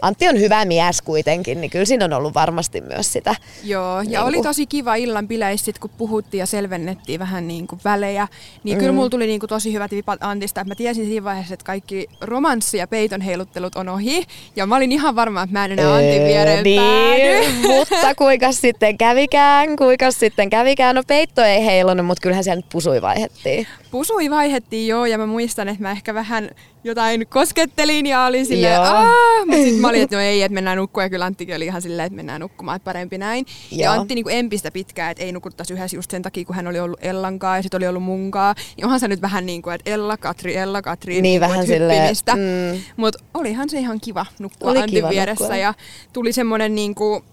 Antti 0.02 0.28
on 0.28 0.40
hyvä 0.40 0.64
mies 0.64 1.02
kuitenkin, 1.02 1.60
niin 1.60 1.70
kyllä 1.70 1.84
siinä 1.84 2.04
on 2.04 2.12
ollut 2.12 2.34
varmasti 2.34 2.80
myös 2.80 3.12
sitä. 3.12 3.34
Joo, 3.64 4.00
ja 4.00 4.02
Niinku- 4.02 4.26
oli 4.26 4.42
tosi 4.42 4.66
kiva 4.66 4.94
illan 4.94 5.28
bileissä, 5.28 5.72
kun 5.80 5.90
puhuttiin 5.98 6.38
ja 6.38 6.46
selvennettiin 6.46 7.20
vähän 7.20 7.48
niin 7.48 7.66
kuin 7.66 7.80
välejä. 7.84 8.28
Niin 8.64 8.76
mm. 8.76 8.80
kyllä 8.80 8.92
mulla 8.92 9.10
tuli 9.10 9.26
niin 9.26 9.40
kuin 9.40 9.48
tosi 9.48 9.72
hyvät 9.72 9.90
vipat 9.90 10.22
Antista, 10.22 10.60
että 10.60 10.70
mä 10.70 10.74
tiesin 10.74 11.06
siinä 11.06 11.24
vaiheessa, 11.24 11.54
että 11.54 11.64
kaikki 11.64 12.08
romanssi- 12.20 12.78
ja 12.78 12.86
peiton 12.86 13.20
heiluttelut 13.20 13.76
on 13.76 13.88
ohi. 13.88 14.24
Ja 14.56 14.66
mä 14.66 14.76
olin 14.76 14.92
ihan 14.92 15.16
varma, 15.16 15.42
että 15.42 15.52
mä 15.52 15.64
en 15.64 15.72
enää 15.72 15.94
Antin 15.94 16.24
viereen 16.24 16.64
niin, 16.64 17.54
mutta 17.76 18.14
kuinka 18.14 18.52
sitten 18.52 18.98
kävikään, 18.98 19.76
kuinka 19.76 20.10
sitten 20.10 20.50
kävikään. 20.50 20.96
No 20.96 21.02
peitto 21.06 21.42
ei 21.42 21.66
heilunut, 21.66 22.06
mutta 22.06 22.22
kyllähän 22.22 22.44
siellä 22.44 22.56
nyt 22.58 22.68
pusui 22.72 23.02
vaihettiin. 23.02 23.66
Pusui 23.90 24.30
vaihettiin 24.30 24.88
joo, 24.88 25.06
ja 25.06 25.18
mä 25.18 25.26
muistan, 25.26 25.68
että 25.68 25.82
mä 25.82 25.90
ehkä 25.90 26.14
vähän 26.14 26.50
jotain 26.84 27.26
koskettelin 27.26 28.06
ja 28.06 28.24
olin 28.24 28.46
silleen, 28.46 28.80
aah, 28.80 29.06
mutta 29.46 29.62
sitten 29.62 29.80
mä 29.86 29.90
olin, 29.90 30.02
että 30.02 30.16
no 30.16 30.22
ei, 30.22 30.42
että 30.42 30.54
mennään 30.54 30.76
nukkumaan, 30.78 31.04
ja 31.04 31.10
kyllä 31.10 31.24
Anttikin 31.24 31.56
oli 31.56 31.66
ihan 31.66 31.82
silleen, 31.82 32.06
että 32.06 32.16
mennään 32.16 32.40
nukkumaan, 32.40 32.76
että 32.76 32.84
parempi 32.84 33.18
näin. 33.18 33.46
Ja 33.70 33.84
Joo. 33.84 33.94
Antti 33.94 34.14
niin 34.14 34.24
empistä 34.30 34.70
pitkään, 34.70 35.10
että 35.10 35.24
ei 35.24 35.32
nukuttaisi 35.32 35.74
yhdessä 35.74 35.96
just 35.96 36.10
sen 36.10 36.22
takia, 36.22 36.44
kun 36.44 36.56
hän 36.56 36.66
oli 36.66 36.80
ollut 36.80 37.04
Ellankaa 37.04 37.56
ja 37.56 37.62
sitten 37.62 37.78
oli 37.78 37.86
ollut 37.86 38.02
munkaa. 38.02 38.54
Niin 38.76 38.84
onhan 38.84 39.00
se 39.00 39.08
nyt 39.08 39.22
vähän 39.22 39.46
niin 39.46 39.62
kuin, 39.62 39.74
että 39.74 39.90
Ella, 39.90 40.16
Katri, 40.16 40.56
Ella, 40.56 40.82
Katri, 40.82 41.12
Niin, 41.14 41.22
niin 41.22 41.40
vähän 41.40 41.56
kuin, 41.56 41.66
silleen, 41.66 42.14
mm. 42.34 42.80
Mutta 42.96 43.18
olihan 43.34 43.70
se 43.70 43.78
ihan 43.78 44.00
kiva 44.00 44.26
nukkua 44.38 44.70
Oli 44.70 44.78
Antin 44.78 44.94
kiva 44.94 45.08
vieressä 45.10 45.44
nukkua. 45.44 45.56
ja 45.56 45.74
tuli 46.12 46.32
semmoinen 46.32 46.74
niin 46.74 46.94
kuin, 46.94 47.24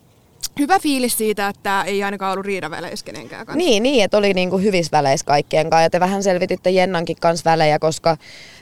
hyvä 0.60 0.80
fiilis 0.80 1.18
siitä, 1.18 1.48
että 1.48 1.84
ei 1.84 2.04
ainakaan 2.04 2.34
ollut 2.34 2.46
riidaväleissä 2.46 3.06
kenenkään 3.06 3.46
kanssa. 3.46 3.58
Niin, 3.58 3.84
niin, 3.84 4.04
että 4.04 4.18
oli 4.18 4.34
niinku 4.34 4.58
hyvissä 4.58 4.92
väleissä 4.92 5.26
kaikkien 5.26 5.70
kanssa. 5.70 5.84
Ja 5.84 5.90
te 5.90 6.00
vähän 6.00 6.24
selvititte 6.24 6.70
Jennankin 6.70 7.18
kanssa 7.20 7.52
välejä, 7.52 7.80
koska 7.80 8.18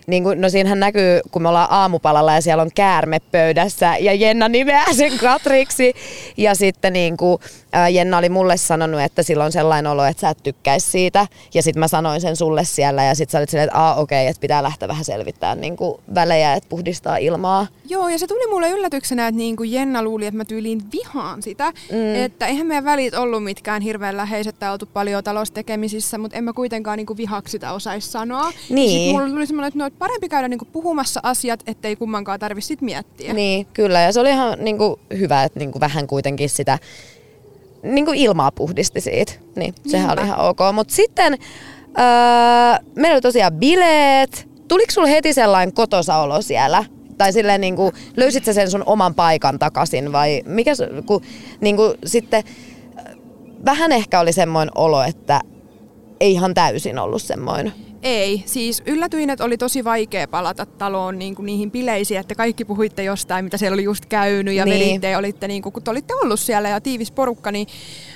niin 0.08 0.24
kuin, 0.24 0.42
no 0.42 0.50
siinähän 0.50 0.80
näkyy, 0.80 1.22
kun 1.32 1.42
me 1.42 1.50
ollaan 1.50 1.72
aamupalalla 1.72 2.34
ja 2.34 2.42
siellä 2.42 2.64
on 2.64 2.72
käärme 2.76 3.20
pöydässä 3.32 3.98
ja 3.98 4.14
Jenna 4.14 4.50
nimeää 4.50 4.94
sen 4.94 5.18
Katriksi. 5.18 5.94
Ja 6.38 6.56
sitten 6.56 6.94
niin 6.94 7.18
kuin, 7.18 7.42
ää, 7.74 7.90
Jenna 7.90 8.18
oli 8.18 8.30
mulle 8.30 8.58
sanonut, 8.58 9.02
että 9.02 9.24
sillä 9.24 9.44
on 9.44 9.52
sellainen 9.52 9.92
olo, 9.92 10.06
että 10.06 10.22
sä 10.22 10.30
et 10.30 10.44
tykkäisi 10.44 10.92
siitä. 10.92 11.28
Ja 11.54 11.64
sitten 11.64 11.80
mä 11.80 11.88
sanoin 11.88 12.22
sen 12.22 12.36
sulle 12.36 12.64
siellä 12.64 13.04
ja 13.04 13.16
sitten 13.16 13.32
sä 13.32 13.38
olit 13.38 13.50
silleen, 13.50 13.68
että 13.68 13.80
aa 13.80 13.96
okei, 13.96 14.22
okay, 14.24 14.30
että 14.30 14.42
pitää 14.42 14.64
lähteä 14.64 14.88
vähän 14.88 15.06
selvittämään 15.06 15.62
niin 15.62 15.78
kuin 15.78 16.02
välejä, 16.16 16.54
että 16.54 16.70
puhdistaa 16.70 17.18
ilmaa. 17.18 17.68
Joo, 17.86 18.10
ja 18.10 18.20
se 18.20 18.28
tuli 18.28 18.50
mulle 18.50 18.70
yllätyksenä, 18.70 19.28
että 19.28 19.38
niin 19.38 19.56
kuin 19.56 19.72
Jenna 19.72 20.04
luuli, 20.04 20.26
että 20.26 20.38
mä 20.38 20.46
tyyliin 20.46 20.82
vihaan 20.94 21.42
sitä. 21.42 21.74
Mm. 21.92 22.16
Että 22.16 22.48
eihän 22.48 22.68
meidän 22.68 22.86
välit 22.86 23.14
ollut 23.14 23.44
mitkään 23.44 23.82
hirveän 23.82 24.18
läheiset 24.18 24.60
tai 24.60 24.72
oltu 24.72 24.86
paljon 24.86 25.24
taloustekemisissä, 25.24 26.18
mutta 26.18 26.38
en 26.38 26.44
mä 26.44 26.54
kuitenkaan 26.54 26.98
niin 26.98 27.06
kuin 27.06 27.18
vihaksi 27.18 27.52
sitä 27.52 27.74
osaisi 27.74 28.12
sanoa. 28.12 28.52
Niin. 28.70 28.90
Sitten 28.90 29.16
mulla 29.16 29.30
tuli 29.30 29.48
semmoinen, 29.48 29.68
että 29.68 29.80
no, 29.80 29.90
parempi 30.00 30.30
käydä 30.30 30.48
niinku 30.48 30.66
puhumassa 30.66 31.20
asiat, 31.24 31.64
ettei 31.68 31.96
kummankaan 31.96 32.40
tarvitse 32.40 32.76
miettiä. 32.82 33.34
Niin, 33.34 33.68
kyllä. 33.74 34.02
Ja 34.02 34.12
se 34.14 34.20
oli 34.20 34.30
ihan 34.30 34.58
niinku 34.60 35.00
hyvä, 35.18 35.44
että 35.44 35.60
niinku 35.60 35.80
vähän 35.80 36.08
kuitenkin 36.08 36.50
sitä 36.50 36.80
niinku 37.84 38.12
ilmaa 38.16 38.52
puhdisti 38.52 39.02
siitä. 39.02 39.34
Niin, 39.56 39.76
sehän 39.88 40.08
Niinpä. 40.08 40.22
oli 40.22 40.28
ihan 40.28 40.40
ok. 40.40 40.60
Mutta 40.74 40.94
sitten 40.94 41.34
öö, 41.34 42.86
meillä 42.96 43.16
oli 43.16 43.22
tosiaan 43.22 43.54
bileet. 43.54 44.48
Tuliko 44.68 44.92
sulla 44.92 45.08
heti 45.08 45.34
sellainen 45.34 45.74
kotosa 45.74 46.18
olo 46.18 46.42
siellä? 46.42 46.86
Tai 47.22 47.34
silleen 47.34 47.62
niin 47.62 47.76
kuin, 47.76 47.94
löysit 48.18 48.46
sä 48.46 48.54
sen 48.54 48.72
sun 48.72 48.84
oman 48.86 49.16
paikan 49.16 49.60
takaisin 49.60 50.12
vai 50.12 50.42
mikä, 50.46 50.72
kun, 51.06 51.22
niin 51.62 51.76
kuin, 51.76 51.94
sitten 52.06 52.44
vähän 53.66 53.92
ehkä 53.92 54.20
oli 54.20 54.34
semmoinen 54.34 54.72
olo, 54.76 55.04
että 55.04 55.42
ei 56.20 56.32
ihan 56.32 56.54
täysin 56.54 57.00
ollut 57.00 57.22
semmoinen. 57.22 57.74
Ei, 58.04 58.44
siis 58.46 58.84
yllätyin, 58.86 59.30
että 59.30 59.44
oli 59.44 59.58
tosi 59.58 59.84
vaikea 59.84 60.28
palata 60.28 60.66
taloon 60.66 61.20
niin 61.20 61.36
kuin 61.36 61.46
niihin 61.46 61.72
bileisiin, 61.72 62.20
että 62.20 62.36
kaikki 62.36 62.66
puhuitte 62.66 63.04
jostain, 63.04 63.46
mitä 63.46 63.58
siellä 63.58 63.74
oli 63.74 63.84
just 63.84 64.06
käynyt 64.06 64.54
ja 64.54 64.66
niin. 64.66 64.80
velitte 64.80 65.18
olitte, 65.18 65.48
niin 65.48 65.62
kuin, 65.62 65.74
kun 65.74 65.84
te 65.84 65.92
olitte 65.92 66.16
ollut 66.16 66.40
siellä 66.40 66.70
ja 66.70 66.82
tiivis 66.82 67.12
porukka, 67.12 67.52
niin 67.52 67.68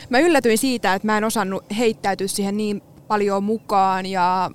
mä 0.09 0.19
yllätyin 0.19 0.57
siitä, 0.57 0.93
että 0.93 1.05
mä 1.05 1.17
en 1.17 1.23
osannut 1.23 1.63
heittäytyä 1.77 2.27
siihen 2.27 2.57
niin 2.57 2.81
paljon 3.07 3.43
mukaan 3.43 4.05
ja 4.05 4.51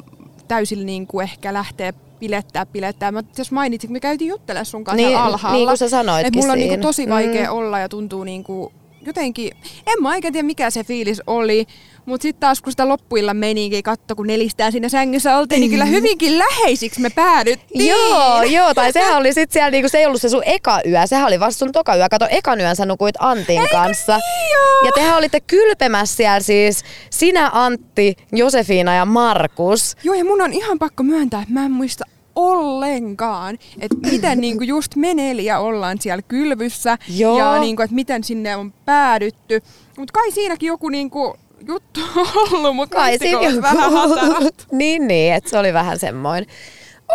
täysin 0.48 0.86
niin 0.86 1.06
kuin 1.06 1.24
ehkä 1.24 1.52
lähteä 1.54 1.92
pilettää, 2.20 2.66
pilettää. 2.66 3.12
Mä 3.12 3.22
jos 3.38 3.52
mainitsin, 3.52 3.92
me 3.92 4.00
käytiin 4.00 4.28
juttelemaan 4.28 4.66
sun 4.66 4.84
kanssa 4.84 5.06
niin, 5.06 5.18
alhaalla. 5.18 5.58
Niin 5.58 5.68
kuin 5.68 5.78
sä 5.78 5.88
sanoitkin 5.88 6.26
Että 6.26 6.38
mulla 6.40 6.52
on 6.52 6.58
niin 6.58 6.68
kuin 6.68 6.80
tosi 6.80 7.08
vaikea 7.08 7.50
mm. 7.50 7.56
olla 7.56 7.78
ja 7.78 7.88
tuntuu 7.88 8.24
niin 8.24 8.44
kuin 8.44 8.72
jotenkin, 9.06 9.52
en 9.86 10.02
mä 10.02 10.08
oikein 10.08 10.32
tiedä 10.32 10.46
mikä 10.46 10.70
se 10.70 10.84
fiilis 10.84 11.22
oli, 11.26 11.66
mutta 12.06 12.22
sitten 12.22 12.40
taas 12.40 12.60
kun 12.60 12.72
sitä 12.72 12.88
loppuilla 12.88 13.34
menikin, 13.34 13.82
katso 13.82 14.16
kun 14.16 14.26
nelistään 14.26 14.72
siinä 14.72 14.88
sängyssä 14.88 15.36
oltiin, 15.36 15.60
niin 15.60 15.70
kyllä 15.70 15.84
hyvinkin 15.84 16.38
läheisiksi 16.38 17.00
me 17.00 17.10
päädyttiin. 17.10 17.86
Joo, 17.86 18.42
joo, 18.42 18.74
tai 18.74 18.92
sehän 18.92 19.16
oli 19.16 19.32
sitten 19.32 19.52
siellä, 19.52 19.70
niinku, 19.70 19.88
se 19.88 19.98
ei 19.98 20.06
ollut 20.06 20.20
se 20.20 20.28
sun 20.28 20.42
eka 20.46 20.80
yö, 20.86 21.06
sehän 21.06 21.26
oli 21.26 21.40
vasta 21.40 21.58
sun 21.58 21.72
toka 21.72 21.96
yö. 21.96 22.08
Kato, 22.10 22.26
ekan 22.30 22.60
yön 22.60 22.76
sä 22.76 22.86
nukuit 22.86 23.14
Antin 23.18 23.60
Eikö 23.60 23.76
kanssa. 23.76 24.16
niin, 24.16 24.50
joo? 24.52 24.86
Ja 24.86 24.92
tehän 24.94 25.18
olitte 25.18 25.40
kylpemässä 25.40 26.16
siellä 26.16 26.40
siis, 26.40 26.84
sinä 27.10 27.50
Antti, 27.52 28.16
Josefina 28.32 28.94
ja 28.94 29.04
Markus. 29.04 29.96
Joo, 30.04 30.14
ja 30.14 30.24
mun 30.24 30.42
on 30.42 30.52
ihan 30.52 30.78
pakko 30.78 31.02
myöntää, 31.02 31.42
että 31.42 31.54
mä 31.54 31.64
en 31.64 31.70
muista 31.70 32.04
ollenkaan, 32.36 33.58
että 33.80 33.96
miten 34.10 34.40
niinku 34.40 34.64
just 34.64 34.96
me 34.96 35.14
neljä 35.14 35.58
ollaan 35.58 36.00
siellä 36.00 36.22
kylvyssä 36.22 36.98
Joo. 37.16 37.38
ja 37.38 37.60
niinku, 37.60 37.82
että 37.82 37.94
miten 37.94 38.24
sinne 38.24 38.56
on 38.56 38.72
päädytty. 38.84 39.62
Mutta 39.98 40.12
kai 40.12 40.30
siinäkin 40.32 40.66
joku 40.66 40.88
niinku 40.88 41.36
juttu 41.66 42.00
on 42.16 42.26
ollut, 42.52 42.76
mutta 42.76 42.96
Kai 42.96 43.18
siinä 43.18 43.40
joku- 43.42 43.62
vähän 43.62 43.92
hatarat. 43.92 44.66
niin, 44.72 45.08
niin, 45.08 45.34
että 45.34 45.50
se 45.50 45.58
oli 45.58 45.72
vähän 45.72 45.98
semmoinen. 45.98 46.46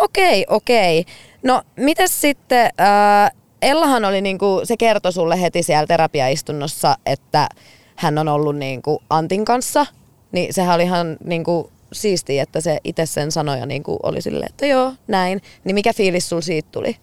Okei, 0.02 0.46
okei. 0.50 1.04
No, 1.42 1.62
mitäs 1.76 2.20
sitten, 2.20 2.70
äh, 2.80 3.30
Ellahan 3.62 4.04
oli 4.04 4.20
niinku, 4.20 4.60
se 4.64 4.76
kertoi 4.76 5.12
sulle 5.12 5.40
heti 5.40 5.62
siellä 5.62 5.86
terapiaistunnossa, 5.86 6.96
että 7.06 7.48
hän 7.96 8.18
on 8.18 8.28
ollut 8.28 8.56
niinku 8.56 9.02
Antin 9.10 9.44
kanssa. 9.44 9.86
Niin 10.32 10.54
sehän 10.54 10.74
oli 10.74 10.82
ihan 10.82 11.16
niinku 11.24 11.70
siistiä, 11.96 12.42
että 12.42 12.60
se 12.60 12.78
itse 12.84 13.06
sen 13.06 13.32
sanoja 13.32 13.66
niinku 13.66 13.98
oli 14.02 14.22
silleen, 14.22 14.50
että 14.50 14.66
joo, 14.66 14.92
näin. 15.08 15.42
Niin 15.64 15.74
mikä 15.74 15.92
fiilis 15.92 16.28
sul 16.28 16.40
siitä 16.40 16.68
tuli? 16.72 16.96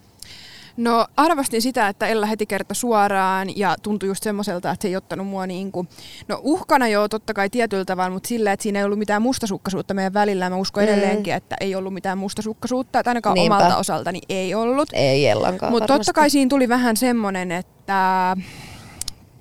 No 0.78 1.06
arvostin 1.18 1.62
sitä, 1.62 1.88
että 1.88 2.08
Ella 2.08 2.26
heti 2.26 2.46
kertoi 2.46 2.76
suoraan 2.76 3.58
ja 3.58 3.76
tuntui 3.84 4.10
just 4.10 4.24
semmoiselta, 4.24 4.72
että 4.72 4.82
se 4.82 4.88
ei 4.88 4.96
ottanut 4.96 5.28
mua 5.28 5.48
niinku, 5.48 5.86
no 6.28 6.40
uhkana 6.44 6.88
joo 6.88 7.08
totta 7.10 7.34
kai 7.34 7.50
tietyllä 7.50 7.86
tavalla, 7.86 8.10
mutta 8.10 8.28
sillä, 8.28 8.52
että 8.52 8.64
siinä 8.64 8.80
ei 8.80 8.86
ollut 8.86 9.00
mitään 9.00 9.22
mustasukkaisuutta 9.22 9.94
meidän 9.94 10.14
välillä. 10.14 10.50
Mä 10.50 10.56
uskon 10.56 10.84
Mm. 10.84 10.90
edelleenkin, 10.90 11.34
että 11.34 11.56
ei 11.60 11.76
ollut 11.76 11.94
mitään 11.94 12.18
mustasukkaisuutta, 12.18 13.00
että 13.00 13.10
ainakaan 13.10 13.34
Niinpä. 13.34 13.58
omalta 13.58 13.78
osaltani 13.78 14.22
ei 14.30 14.56
ollut. 14.56 14.90
Ei 14.94 15.28
Ellankaan 15.28 15.72
Mutta 15.72 15.88
totta 15.88 16.14
kai 16.14 16.30
siinä 16.30 16.50
tuli 16.50 16.70
vähän 16.70 16.98
semmoinen, 16.98 17.52
että 17.52 18.38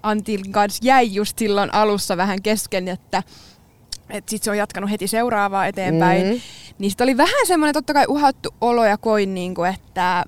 Antin 0.03 0.53
kanssa 0.53 0.81
jäi 0.87 1.15
just 1.15 1.39
silloin 1.39 1.75
alussa 1.75 2.17
vähän 2.17 2.43
kesken, 2.43 2.89
että 2.89 3.23
että 4.13 4.31
sitten 4.31 4.45
se 4.45 4.51
on 4.51 4.59
jatkanut 4.59 4.91
heti 4.91 5.07
seuraavaa 5.09 5.67
eteenpäin. 5.67 6.27
Mm. 6.27 6.33
Mm. 6.33 6.41
Niin 6.79 6.91
sitten 6.91 7.05
oli 7.05 7.17
vähän 7.17 7.47
semmoinen 7.47 7.75
totta 7.75 7.95
kai 7.95 8.05
uhattu 8.09 8.55
olo 8.61 8.85
ja 8.87 8.97
koin, 8.99 9.35
niinku, 9.35 9.65
että 9.65 10.25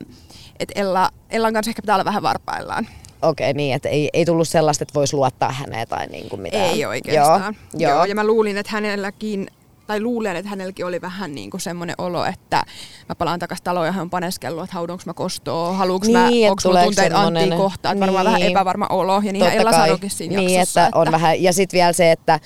et 0.60 0.72
Ella, 0.74 1.10
Ellan 1.30 1.52
kanssa 1.52 1.70
ehkä 1.70 1.82
pitää 1.82 1.94
olla 1.96 2.04
vähän 2.04 2.22
varpaillaan. 2.22 2.88
Okei, 3.22 3.52
niin, 3.52 3.74
että 3.74 3.88
ei, 3.88 4.10
ei 4.12 4.24
tullut 4.24 4.48
sellaista, 4.48 4.82
että 4.82 4.94
voisi 4.94 5.16
luottaa 5.16 5.52
häneen 5.52 5.88
tai 5.88 6.06
niinku 6.06 6.36
mitään. 6.36 6.64
Ei 6.64 6.84
oikeastaan. 6.84 7.56
Joo, 7.74 7.92
joo. 7.92 8.04
Ja 8.04 8.14
mä 8.14 8.24
luulin, 8.26 8.56
että 8.56 8.72
hänelläkin, 8.72 9.46
tai 9.86 10.00
luulen, 10.00 10.36
että 10.36 10.48
hänelläkin 10.50 10.86
oli 10.86 11.00
vähän 11.00 11.34
niin 11.34 11.50
kuin 11.50 11.60
semmoinen 11.60 11.94
olo, 11.98 12.24
että 12.24 12.62
mä 13.08 13.14
palaan 13.14 13.38
takaisin 13.38 13.64
taloon 13.64 13.86
ja 13.86 13.92
hän 13.92 14.02
on 14.02 14.10
paneskellut, 14.10 14.64
että 14.64 14.74
haudunko 14.74 15.02
mä 15.06 15.14
kostoa, 15.14 15.72
haluanko 15.72 16.06
mä, 16.12 16.30
Niin, 16.30 16.46
että 16.46 16.50
onko 16.68 16.78
mulla 16.80 16.92
semmonen- 16.92 17.16
Anttiin 17.42 17.56
kohtaan, 17.56 17.92
että 17.96 18.00
varmaan 18.06 18.24
vähän 18.24 18.40
niin. 18.40 18.50
epävarma 18.52 18.86
olo. 18.90 19.20
Ja 19.24 19.32
niin 19.32 19.44
Ella 19.44 19.72
sanoikin 19.72 20.10
siinä 20.10 20.36
niin, 20.36 20.58
jaksossa, 20.58 20.86
että 20.86 20.98
on 20.98 21.12
vähän, 21.12 21.42
ja 21.42 21.52
sitten 21.52 21.78
vielä 21.78 21.92
se, 21.92 22.12
että 22.12 22.40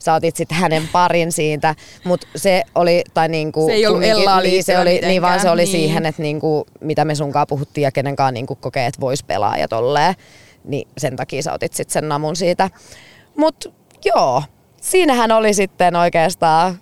sä 0.00 0.14
otit 0.14 0.36
sit 0.36 0.52
hänen 0.52 0.88
parin 0.92 1.32
siitä, 1.32 1.74
mutta 2.04 2.26
se 2.36 2.62
oli, 2.74 3.04
tai 3.14 3.28
niinku, 3.28 3.66
Se 3.66 3.72
ei 3.72 3.86
ollut 3.86 4.00
kumminkin- 4.00 4.20
Ellaa 4.20 4.40
niin, 4.40 4.64
se 4.64 4.78
oli, 4.78 5.00
niin 5.06 5.22
vaan 5.22 5.40
se 5.40 5.50
oli 5.50 5.60
niin. 5.62 5.72
siihen, 5.72 6.06
että 6.06 6.22
niinku, 6.22 6.66
mitä 6.80 7.04
me 7.04 7.14
sunkaan 7.14 7.46
puhuttiin 7.46 7.82
ja 7.82 7.92
kenenkaan 7.92 8.34
niinku 8.34 8.54
kokee, 8.54 8.86
että 8.86 9.00
vois 9.00 9.22
pelaa 9.22 9.56
ja 9.56 9.68
tolleen, 9.68 10.14
niin 10.64 10.88
sen 10.98 11.16
takia 11.16 11.42
sä 11.42 11.52
otit 11.52 11.72
sit 11.72 11.90
sen 11.90 12.08
namun 12.08 12.36
siitä. 12.36 12.70
Mut 13.36 13.74
joo, 14.04 14.42
siinähän 14.80 15.32
oli 15.32 15.54
sitten 15.54 15.96
oikeastaan 15.96 16.78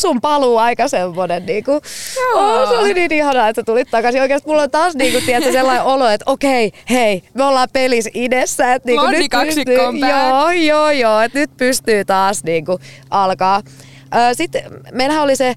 sun 0.00 0.20
paluu 0.20 0.58
aika 0.58 0.88
semmonen 0.88 1.46
niinku, 1.46 1.72
oh, 2.34 2.68
se 2.68 2.78
oli 2.78 2.94
niin 2.94 3.12
ihanaa, 3.12 3.48
että 3.48 3.62
tulit 3.62 3.90
takaisin. 3.90 4.20
Oikeesti 4.20 4.48
mulla 4.48 4.62
on 4.62 4.70
taas 4.70 4.94
niinku, 4.94 5.20
tiedätkö, 5.26 5.52
sellainen 5.52 5.84
olo, 5.84 6.08
että 6.08 6.30
okei, 6.30 6.72
hei, 6.90 7.22
me 7.34 7.44
ollaan 7.44 7.68
pelissä 7.72 8.10
idessä. 8.14 8.74
Että 8.74 8.86
niinku, 8.86 9.02
Blondi 9.02 9.18
nyt 9.18 9.30
pystyy. 9.46 10.08
Joo, 10.08 10.50
joo, 10.50 10.90
joo, 10.90 11.20
että 11.20 11.38
nyt 11.38 11.50
pystyy 11.56 12.04
taas 12.04 12.44
niinku 12.44 12.80
alkaa. 13.10 13.62
Sitten 14.32 14.62
meillähän 14.92 15.22
oli 15.22 15.36
se, 15.36 15.54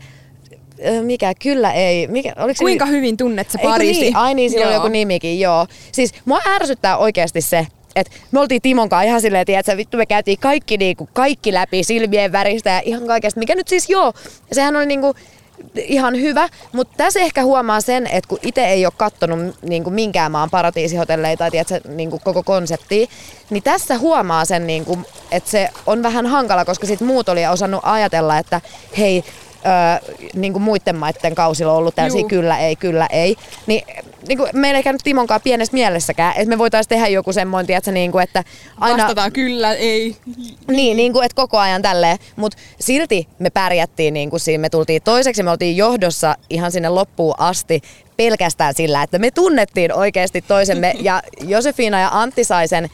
mikä, 1.02 1.34
kyllä 1.44 1.72
ei, 1.72 2.08
mikä, 2.08 2.34
oliko 2.38 2.58
se 2.58 2.64
Kuinka 2.64 2.86
niin, 2.86 2.96
hyvin 2.96 3.18
tunnet 3.18 3.52
sä 3.52 3.60
Eikö 3.60 3.70
parisi? 3.72 4.02
Niin? 4.02 4.16
Ai 4.16 4.34
niin, 4.34 4.52
sillä 4.52 4.66
Joo. 4.66 4.74
joku 4.74 4.88
nimikin, 4.88 5.40
joo. 5.40 5.68
Siis 5.92 6.14
mua 6.26 6.40
ärsyttää 6.48 6.98
oikeasti 6.98 7.42
se, 7.42 7.68
että 7.96 8.14
me 8.32 8.40
oltiin 8.40 8.62
Timon 8.62 8.90
kanssa 8.90 9.04
ihan 9.04 9.22
silleen, 9.22 9.46
että 9.48 9.78
vittu 9.78 9.98
me 9.98 10.06
käytiin 10.06 10.40
kaikki, 10.40 10.78
niinku, 10.78 11.10
kaikki 11.14 11.54
läpi 11.54 11.84
silmien 11.84 12.32
väristä 12.32 12.70
ja 12.70 12.82
ihan 12.86 13.08
kaikesta, 13.08 13.40
mikä 13.40 13.56
nyt 13.56 13.68
siis 13.68 13.90
joo, 13.90 14.14
sehän 14.52 14.76
oli 14.76 14.86
niinku, 14.86 15.16
ihan 15.76 16.22
hyvä, 16.22 16.50
mutta 16.72 16.94
tässä 16.98 17.20
ehkä 17.20 17.44
huomaa 17.44 17.82
sen, 17.82 18.08
että 18.08 18.28
kun 18.28 18.40
itse 18.42 18.66
ei 18.66 18.86
ole 18.86 18.94
kattonut 18.98 19.56
niinku 19.62 19.90
minkään 19.90 20.32
maan 20.32 20.50
paratiisihotelleita 20.50 21.38
tai 21.38 21.52
tiedätkö, 21.52 21.80
niinku 21.90 22.20
koko 22.24 22.44
konseptia, 22.44 23.08
niin 23.50 23.64
tässä 23.64 23.98
huomaa 23.98 24.46
sen, 24.46 24.68
niinku, 24.68 25.00
että 25.32 25.50
se 25.50 25.70
on 25.86 26.04
vähän 26.04 26.26
hankala, 26.26 26.66
koska 26.66 26.88
sit 26.88 27.02
muut 27.02 27.30
oli 27.30 27.48
osannut 27.48 27.82
ajatella, 27.84 28.38
että 28.38 28.62
hei, 28.98 29.24
öö, 29.66 30.16
niin 30.34 30.54
kuin 30.54 30.64
muiden 30.64 30.96
maiden 30.96 31.36
kausilla 31.36 31.72
on 31.72 31.78
ollut 31.78 31.96
täysin 31.96 32.20
Juu. 32.20 32.30
kyllä 32.30 32.60
ei, 32.60 32.76
kyllä 32.76 33.08
ei. 33.12 33.36
Niin, 33.68 33.84
niin 34.28 34.38
kuin 34.38 34.50
meillä 34.54 34.78
ei 34.78 34.84
käynyt 34.84 35.02
Timonkaan 35.04 35.42
pienessä 35.44 35.74
mielessäkään, 35.74 36.34
että 36.36 36.50
me 36.50 36.58
voitaisiin 36.58 36.90
tehdä 36.90 37.08
joku 37.08 37.34
semmoinen, 37.34 37.68
tiedätkö, 37.68 37.92
niin 37.92 38.12
kuin, 38.12 38.24
että 38.24 38.44
aina... 38.80 39.04
Vastataan 39.04 39.32
kyllä, 39.32 39.74
ei. 39.74 40.16
Niin, 40.68 40.98
niin 40.98 41.14
kuin, 41.14 41.26
että 41.26 41.36
koko 41.36 41.58
ajan 41.58 41.82
tälleen. 41.82 42.18
Mutta 42.36 42.58
silti 42.80 43.28
me 43.40 43.50
pärjättiin, 43.50 44.14
niin 44.14 44.30
kuin 44.30 44.40
siinä 44.40 44.62
me 44.62 44.70
tultiin 44.70 45.02
toiseksi, 45.02 45.44
me 45.44 45.52
oltiin 45.52 45.78
johdossa 45.78 46.36
ihan 46.50 46.72
sinne 46.72 46.90
loppuun 46.90 47.36
asti 47.38 47.82
pelkästään 48.18 48.74
sillä, 48.74 49.04
että 49.04 49.20
me 49.20 49.32
tunnettiin 49.32 49.94
oikeasti 49.94 50.42
toisemme. 50.42 50.94
Ja 51.00 51.22
Josefina 51.42 52.00
ja 52.00 52.10
Antti 52.12 52.44
sai 52.44 52.68
sen 52.68 52.90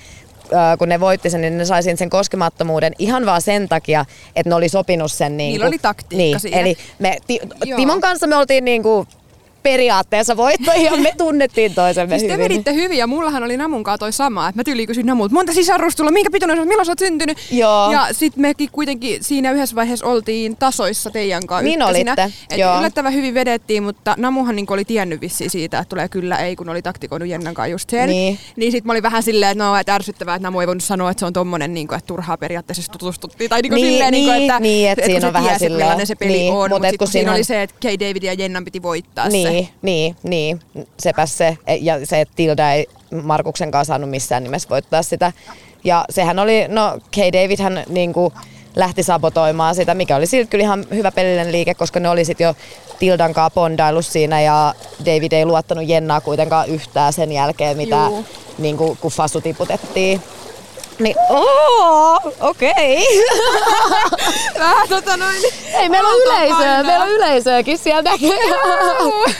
kun 0.79 0.89
ne 0.89 0.99
voitti 0.99 1.29
sen, 1.29 1.41
niin 1.41 1.57
ne 1.57 1.65
sai 1.65 1.83
sen 1.83 2.09
koskemattomuuden 2.09 2.93
ihan 2.99 3.25
vaan 3.25 3.41
sen 3.41 3.69
takia, 3.69 4.05
että 4.35 4.49
ne 4.49 4.55
oli 4.55 4.69
sopinut 4.69 5.11
sen. 5.11 5.37
Niin 5.37 5.51
Niillä 5.51 5.63
kuin- 5.63 5.73
oli 5.73 5.79
taktiikka 5.79 6.17
niin, 6.17 6.39
siihen. 6.39 6.59
Eli 6.61 6.77
me, 6.99 7.17
ti, 7.27 7.39
Joo. 7.65 7.77
Timon 7.77 8.01
kanssa 8.01 8.27
me 8.27 8.35
oltiin 8.35 8.65
niin 8.65 8.83
kuin 8.83 9.07
periaatteessa 9.63 10.37
voittajia. 10.37 10.91
Me 10.97 11.11
tunnettiin 11.17 11.75
toisemme 11.75 12.19
Siis 12.19 12.27
te 12.27 12.33
hyvin. 12.33 12.43
veditte 12.49 12.73
hyvin 12.73 12.97
ja 12.97 13.07
mullahan 13.07 13.43
oli 13.43 13.57
Namun 13.57 13.83
kanssa 13.83 13.97
toi 13.97 14.13
sama. 14.13 14.49
Että 14.49 14.59
mä 14.59 14.63
tyyliin 14.63 14.87
kysyin 14.87 15.05
Namulta, 15.05 15.33
monta 15.33 15.53
sisarustulla, 15.53 16.11
minkä 16.11 16.31
pituinen 16.31 16.67
milloin 16.67 16.85
sä 16.85 16.91
oot 16.91 16.99
syntynyt? 16.99 17.37
Joo. 17.51 17.91
Ja 17.91 18.07
sit 18.11 18.35
mekin 18.37 18.69
kuitenkin 18.71 19.23
siinä 19.23 19.51
yhdessä 19.51 19.75
vaiheessa 19.75 20.05
oltiin 20.05 20.55
tasoissa 20.55 21.11
teidän 21.11 21.47
kanssa 21.47 21.63
Niin 21.63 21.81
ykkösinä. 21.81 22.11
olitte, 22.11 22.37
Et 22.51 22.57
joo. 22.59 22.77
yllättävän 22.77 23.13
hyvin 23.13 23.33
vedettiin, 23.33 23.83
mutta 23.83 24.15
Namuhan 24.17 24.55
niinku 24.55 24.73
oli 24.73 24.85
tiennyt 24.85 25.21
vissiin 25.21 25.49
siitä, 25.49 25.79
että 25.79 25.89
tulee 25.89 26.09
kyllä 26.09 26.37
ei, 26.37 26.55
kun 26.55 26.69
oli 26.69 26.81
taktikoinut 26.81 27.29
Jennan 27.29 27.53
kanssa 27.53 27.67
just 27.71 27.89
sen. 27.89 28.09
Niin. 28.09 28.39
niin 28.55 28.71
sit 28.71 28.85
mä 28.85 28.91
olin 28.93 29.03
vähän 29.03 29.23
silleen, 29.23 29.51
että 29.51 29.63
no, 29.63 29.77
että 29.77 29.95
ärsyttävää, 29.95 30.35
että 30.35 30.47
Namu 30.47 30.59
ei 30.59 30.67
voinut 30.67 30.83
sanoa, 30.83 31.11
että 31.11 31.19
se 31.19 31.25
on 31.25 31.33
tommonen, 31.33 31.73
niinku, 31.73 31.93
että 31.95 32.07
turhaa 32.07 32.37
periaatteessa 32.37 32.91
tutustuttiin. 32.91 33.49
Tai 33.49 33.61
niinku 33.61 33.75
Niin, 33.75 33.87
silleen, 33.87 34.11
niinku, 34.11 34.31
niin, 34.31 34.41
että, 34.43 34.59
niin, 34.59 34.89
että 34.89 35.01
kun 35.01 35.11
siinä 35.11 35.27
on 35.27 35.33
vähän 35.33 35.47
että 35.47 35.59
silleen- 35.59 36.07
se 36.07 36.15
peli 36.15 36.31
niin, 36.31 36.53
on. 36.53 36.57
mut 36.59 36.69
Mutta 36.69 36.89
sit, 36.89 36.97
kun 36.97 37.07
siinä 37.07 37.31
oli 37.33 37.43
se, 37.43 37.61
että 37.63 37.75
Kay 37.81 37.99
David 37.99 38.23
ja 38.23 38.33
Jennan 38.33 38.65
piti 38.65 38.81
voittaa 38.81 39.29
se. 39.29 39.31
Niin, 39.49 39.69
niin, 39.81 40.15
niin. 40.23 40.59
Sepäs 40.99 41.37
se. 41.37 41.57
Ja 41.81 42.05
se, 42.05 42.21
että 42.21 42.33
Tilda 42.35 42.71
ei 42.71 42.87
Markuksen 43.23 43.71
kanssa 43.71 43.91
saanut 43.91 44.09
missään 44.09 44.43
nimessä 44.43 44.69
voittaa 44.69 45.03
sitä. 45.03 45.31
Ja 45.83 46.05
sehän 46.09 46.39
oli, 46.39 46.67
no 46.67 46.99
Kay 47.15 47.31
David 47.33 47.59
hän 47.59 47.83
niinku 47.89 48.33
lähti 48.75 49.03
sabotoimaan 49.03 49.75
sitä, 49.75 49.93
mikä 49.93 50.15
oli 50.15 50.25
silti 50.25 50.49
kyllä 50.49 50.63
ihan 50.63 50.85
hyvä 50.91 51.11
pelillinen 51.11 51.51
liike, 51.51 51.73
koska 51.73 51.99
ne 51.99 52.09
oli 52.09 52.25
sit 52.25 52.39
jo 52.39 52.55
Tildan 52.99 53.33
kanssa 53.33 53.55
bondaillut 53.55 54.05
siinä 54.05 54.41
ja 54.41 54.73
David 55.05 55.31
ei 55.31 55.45
luottanut 55.45 55.87
Jennaa 55.87 56.21
kuitenkaan 56.21 56.67
yhtään 56.67 57.13
sen 57.13 57.31
jälkeen, 57.31 57.77
mitä 57.77 58.05
Juu. 58.09 58.25
niinku, 58.57 58.97
kun 59.01 59.11
Fasu 59.11 59.41
tiputettiin. 59.41 60.21
Niin, 60.99 61.15
oo, 61.29 62.19
okei. 62.41 63.07
Vähän 64.59 64.89
tota 64.89 65.17
noin. 65.17 65.35
Ei, 65.73 65.89
meillä 65.89 66.09
on 66.09 66.15
yleisöä, 66.21 66.55
painaa. 66.57 66.83
meillä 66.83 67.03
on 67.03 67.09
yleisöäkin 67.11 67.77
näköjään. 67.85 68.39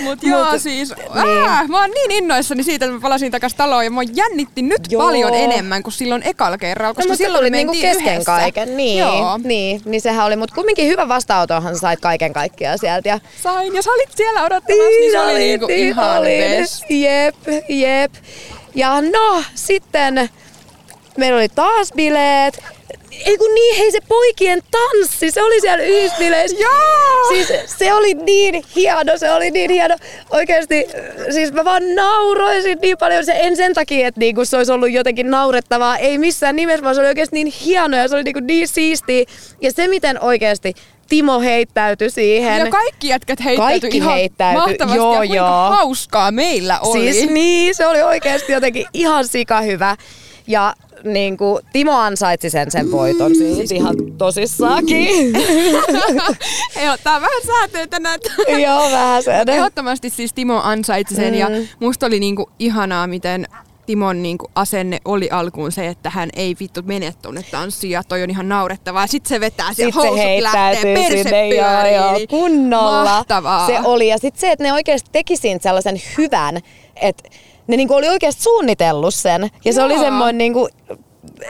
Mut 0.00 0.18
joo, 0.22 0.44
Mut- 0.52 0.60
siis 0.62 0.94
niin. 1.14 1.44
ää, 1.48 1.64
mä 1.68 1.80
oon 1.80 1.90
niin 1.90 2.10
innoissani 2.10 2.62
siitä, 2.62 2.84
että 2.84 2.94
mä 2.94 3.00
palasin 3.00 3.32
takas 3.32 3.54
taloon 3.54 3.84
ja 3.84 3.90
mä 3.90 4.00
jännitti 4.14 4.62
nyt 4.62 4.80
Joo. 4.90 5.02
paljon 5.02 5.34
enemmän 5.34 5.82
kuin 5.82 5.92
silloin 5.92 6.22
ekalla 6.26 6.58
kerralla, 6.58 6.94
koska 6.94 7.10
No, 7.12 7.16
silloin 7.16 7.44
me 7.44 7.50
niinku 7.50 7.72
kesken 7.80 8.12
yhdessä. 8.12 8.32
kaiken. 8.32 8.76
Niin, 8.76 8.98
Joo. 8.98 9.38
niin, 9.44 9.80
niin 9.84 10.00
sehän 10.00 10.26
oli. 10.26 10.36
Mutta 10.36 10.54
kumminkin 10.54 10.86
hyvä 10.88 11.08
vastaanotonhan 11.08 11.78
sait 11.78 12.00
kaiken 12.00 12.32
kaikkiaan 12.32 12.78
sieltä. 12.78 13.08
Ja 13.08 13.20
Sain 13.42 13.74
ja 13.74 13.82
sä 13.82 13.90
olit 13.90 14.10
siellä 14.16 14.42
odottamassa, 14.44 14.88
niin, 14.88 15.12
se 15.12 15.20
oli 15.20 15.38
niinku 15.38 15.66
niin 15.66 15.88
ihan 15.88 16.18
olin. 16.18 16.40
best. 16.60 16.84
Jep, 16.90 17.36
jep. 17.68 18.12
Ja 18.76 19.00
no, 19.00 19.42
sitten 19.54 20.30
meillä 21.16 21.36
oli 21.36 21.48
taas 21.48 21.92
bileet. 21.96 22.64
Ei 23.24 23.38
kun 23.38 23.54
niin, 23.54 23.76
hei 23.76 23.92
se 23.92 23.98
poikien 24.08 24.62
tanssi, 24.70 25.30
se 25.30 25.42
oli 25.42 25.60
siellä 25.60 25.84
yhdysbileissä. 25.84 26.56
Joo! 26.64 27.28
Siis 27.28 27.48
se 27.78 27.92
oli 27.92 28.14
niin 28.14 28.64
hieno, 28.76 29.18
se 29.18 29.32
oli 29.32 29.50
niin 29.50 29.70
hieno. 29.70 29.96
Oikeesti, 30.30 30.86
siis 31.30 31.52
mä 31.52 31.64
vaan 31.64 31.94
nauroisin 31.94 32.78
niin 32.82 32.98
paljon. 32.98 33.24
Se 33.24 33.32
en 33.36 33.56
sen 33.56 33.74
takia, 33.74 34.08
että 34.08 34.20
niinku 34.20 34.44
se 34.44 34.56
olisi 34.56 34.72
ollut 34.72 34.90
jotenkin 34.90 35.30
naurettavaa. 35.30 35.96
Ei 35.96 36.18
missään 36.18 36.56
nimessä, 36.56 36.82
vaan 36.82 36.94
se 36.94 37.00
oli 37.00 37.08
oikeesti 37.08 37.34
niin 37.34 37.52
hieno 37.64 37.96
ja 37.96 38.08
se 38.08 38.14
oli 38.14 38.22
niinku 38.22 38.40
niin 38.40 38.68
siistiä. 38.68 39.24
Ja 39.60 39.72
se, 39.72 39.88
miten 39.88 40.22
oikeesti 40.22 40.74
Timo 41.08 41.40
heittäytyi 41.40 42.10
siihen. 42.10 42.58
Ja 42.58 42.70
kaikki 42.70 43.08
jätkät 43.08 43.44
heittäytyi 43.44 43.80
Kaikki 43.80 43.96
ihan 43.96 44.14
heittäytyi, 44.14 44.60
mahtavasti 44.60 44.96
joo, 44.96 45.22
ja 45.22 45.34
joo. 45.34 45.70
hauskaa 45.70 46.30
meillä 46.30 46.80
oli. 46.80 47.12
Siis 47.12 47.30
niin, 47.30 47.74
se 47.74 47.86
oli 47.86 48.02
oikeasti 48.02 48.52
jotenkin 48.52 48.86
ihan 48.92 49.28
sika 49.28 49.60
hyvä. 49.60 49.96
Ja 50.46 50.74
niin 51.04 51.36
kuin, 51.36 51.62
Timo 51.72 51.92
ansaitsi 51.92 52.50
sen 52.50 52.70
sen 52.70 52.92
voiton 52.92 53.34
siis 53.34 53.72
ihan 53.72 53.96
tosissaakin. 54.18 55.36
Ei 56.76 56.88
ottaa 56.94 57.20
vähän 57.20 57.42
säätöä 57.46 57.86
tänään. 57.86 58.20
Joo, 58.62 58.90
vähän 58.90 59.22
sen. 59.22 59.48
Ehdottomasti 59.48 60.10
siis 60.10 60.32
Timo 60.32 60.60
ansaitsi 60.64 61.14
sen 61.14 61.32
mm. 61.34 61.38
ja 61.40 61.48
Mm. 61.48 61.68
musta 61.80 62.06
oli 62.06 62.20
niinku 62.20 62.50
ihanaa, 62.58 63.06
miten 63.06 63.46
Timon 63.86 64.22
niinku 64.22 64.50
asenne 64.54 64.98
oli 65.04 65.30
alkuun 65.30 65.72
se, 65.72 65.86
että 65.86 66.10
hän 66.10 66.28
ei 66.36 66.56
vittu 66.60 66.82
mene 66.84 67.14
tonne 67.22 67.42
tanssiin 67.50 67.90
ja 67.90 68.02
toi 68.04 68.22
on 68.22 68.30
ihan 68.30 68.48
naurettavaa. 68.48 69.06
Sitten 69.06 69.28
se 69.28 69.40
vetää 69.40 69.68
Sitten 69.68 69.92
se 69.92 69.98
housut 70.00 70.42
lähtee, 70.42 70.94
perse 70.94 71.22
sinne, 71.22 71.48
joo, 71.48 71.86
joo, 71.86 72.12
niin 72.12 72.28
kunnolla. 72.28 73.04
Mahtavaa. 73.04 73.66
Se 73.66 73.78
oli. 73.84 74.08
Ja 74.08 74.18
sitten 74.18 74.40
se, 74.40 74.52
että 74.52 74.64
ne 74.64 74.72
oikeasti 74.72 75.08
teki 75.12 75.34
sellaisen 75.60 76.02
hyvän, 76.18 76.60
että 76.96 77.28
ne 77.66 77.76
niinku 77.76 77.94
oli 77.94 78.08
oikeasti 78.08 78.42
suunnitellut 78.42 79.14
sen. 79.14 79.50
Ja 79.64 79.72
se 79.72 79.80
Joo. 79.80 79.86
oli 79.86 79.98
semmoinen 79.98 80.38
niinku, 80.38 80.68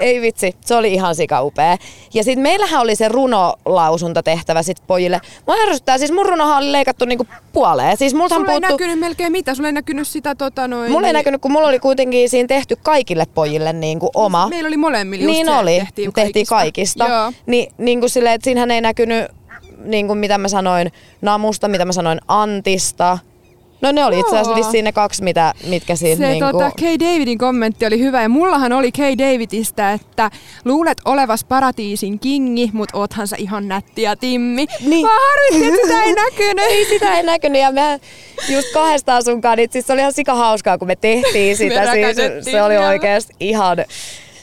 ei 0.01 0.21
vitsi, 0.21 0.57
se 0.61 0.75
oli 0.75 0.93
ihan 0.95 1.15
sika 1.15 1.43
upea. 1.43 1.77
Ja 2.15 2.25
sitten 2.25 2.43
meillähän 2.43 2.81
oli 2.81 2.97
se 2.97 3.09
runolausunta 3.09 4.23
tehtävä 4.23 4.63
sit 4.63 4.77
pojille. 4.87 5.21
Mua 5.47 5.57
ärsyttää, 5.63 5.99
siis 5.99 6.13
mun 6.13 6.27
runohan 6.27 6.59
oli 6.59 6.73
leikattu 6.73 7.05
niinku 7.05 7.27
puoleen. 7.53 7.97
Siis 7.97 8.15
multahan 8.15 8.43
Sulla 8.43 8.53
ei 8.53 8.61
puuttu... 8.61 8.73
näkynyt 8.73 8.99
melkein 8.99 9.33
mitä, 9.33 9.55
sulla 9.55 9.69
ei 9.69 9.73
näkynyt 9.73 10.09
sitä 10.09 10.35
tota 10.35 10.69
noin. 10.69 10.93
Mulla 10.93 11.07
ei 11.07 11.13
niin- 11.13 11.19
näkynyt, 11.19 11.41
kun 11.41 11.53
mulla 11.53 11.69
oli 11.69 11.79
kuitenkin 11.79 12.31
siinä 12.31 12.47
tehty 12.47 12.77
kaikille 12.83 13.25
pojille 13.35 13.73
niin 13.73 13.99
kuin 13.99 14.11
oma. 14.15 14.49
Meillä 14.49 14.67
oli 14.69 14.77
molemmilla 14.77 15.25
just 15.25 15.35
niin 15.35 15.47
se, 15.47 15.53
oli, 15.53 15.79
tehtiin, 15.79 16.13
tehtiin 16.13 16.47
kaikista. 16.47 17.05
Joo. 17.09 17.33
Ni, 17.47 17.69
niin 17.79 18.01
kuin 18.01 18.11
silleen, 18.11 18.35
että 18.35 18.45
siinähän 18.45 18.71
ei 18.71 18.81
näkynyt, 18.81 19.25
niin 19.85 20.07
kuin 20.07 20.19
mitä 20.19 20.39
mä 20.39 20.49
sanoin, 20.49 20.93
Namusta, 21.21 21.69
mitä 21.69 21.85
mä 21.85 21.93
sanoin, 21.93 22.21
Antista. 22.29 23.19
No 23.81 23.93
ne 23.93 24.05
oli 24.05 24.21
itse 24.21 24.39
asiassa 24.39 24.55
vissiin 24.55 24.85
ne 24.85 24.93
kaksi, 24.93 25.23
mitä, 25.23 25.55
mitkä 25.67 25.97
siinä 25.97 26.17
Se 26.17 26.29
niin 26.29 26.45
tota, 26.45 26.71
Kay 26.81 26.99
Davidin 27.01 27.39
kommentti 27.39 27.87
oli 27.87 27.99
hyvä 27.99 28.23
ja 28.23 28.29
mullahan 28.29 28.73
oli 28.73 28.93
Kay 28.93 29.19
Davidistä, 29.19 29.93
että 29.93 30.31
luulet 30.65 30.99
olevas 31.05 31.45
paratiisin 31.45 32.19
kingi, 32.19 32.71
mut 32.73 32.89
oothan 32.93 33.29
sä 33.29 33.37
ihan 33.39 33.69
nätti 33.69 34.03
ja 34.03 34.17
timmi. 34.17 34.67
Niin. 34.81 35.07
Mä 35.07 35.13
harmitti, 35.13 35.67
että 35.69 35.87
sitä 35.87 36.03
ei 36.03 36.15
näkynyt. 36.25 36.65
ei 36.65 36.85
sitä 36.85 37.17
ei 37.17 37.23
näkynyt 37.23 37.61
ja 37.63 37.73
me 37.73 38.01
just 38.49 38.73
kahdestaan 38.73 39.25
sunkaan, 39.25 39.57
niin 39.57 39.69
siis 39.73 39.87
se 39.87 39.93
oli 39.93 40.01
ihan 40.01 40.13
sika 40.13 40.35
hauskaa, 40.35 40.79
kun 40.79 40.89
me 40.89 40.97
tehtiin 40.97 41.57
sitä. 41.67 41.81
Me 41.81 42.15
siis, 42.15 42.45
se 42.45 42.63
oli 42.63 42.77
oikeasti 42.77 43.35
ihan 43.41 43.77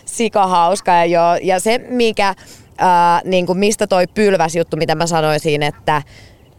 sika 0.05 0.47
hauskaa. 0.47 0.95
Ja, 0.95 1.05
joo, 1.05 1.35
ja 1.41 1.59
se, 1.59 1.77
mikä, 1.89 2.35
ää, 2.77 3.21
niin 3.25 3.45
kuin 3.45 3.59
mistä 3.59 3.87
toi 3.87 4.07
pylväs 4.07 4.55
juttu, 4.55 4.77
mitä 4.77 4.95
mä 4.95 5.07
sanoin 5.07 5.39
siinä, 5.39 5.67
että 5.67 6.01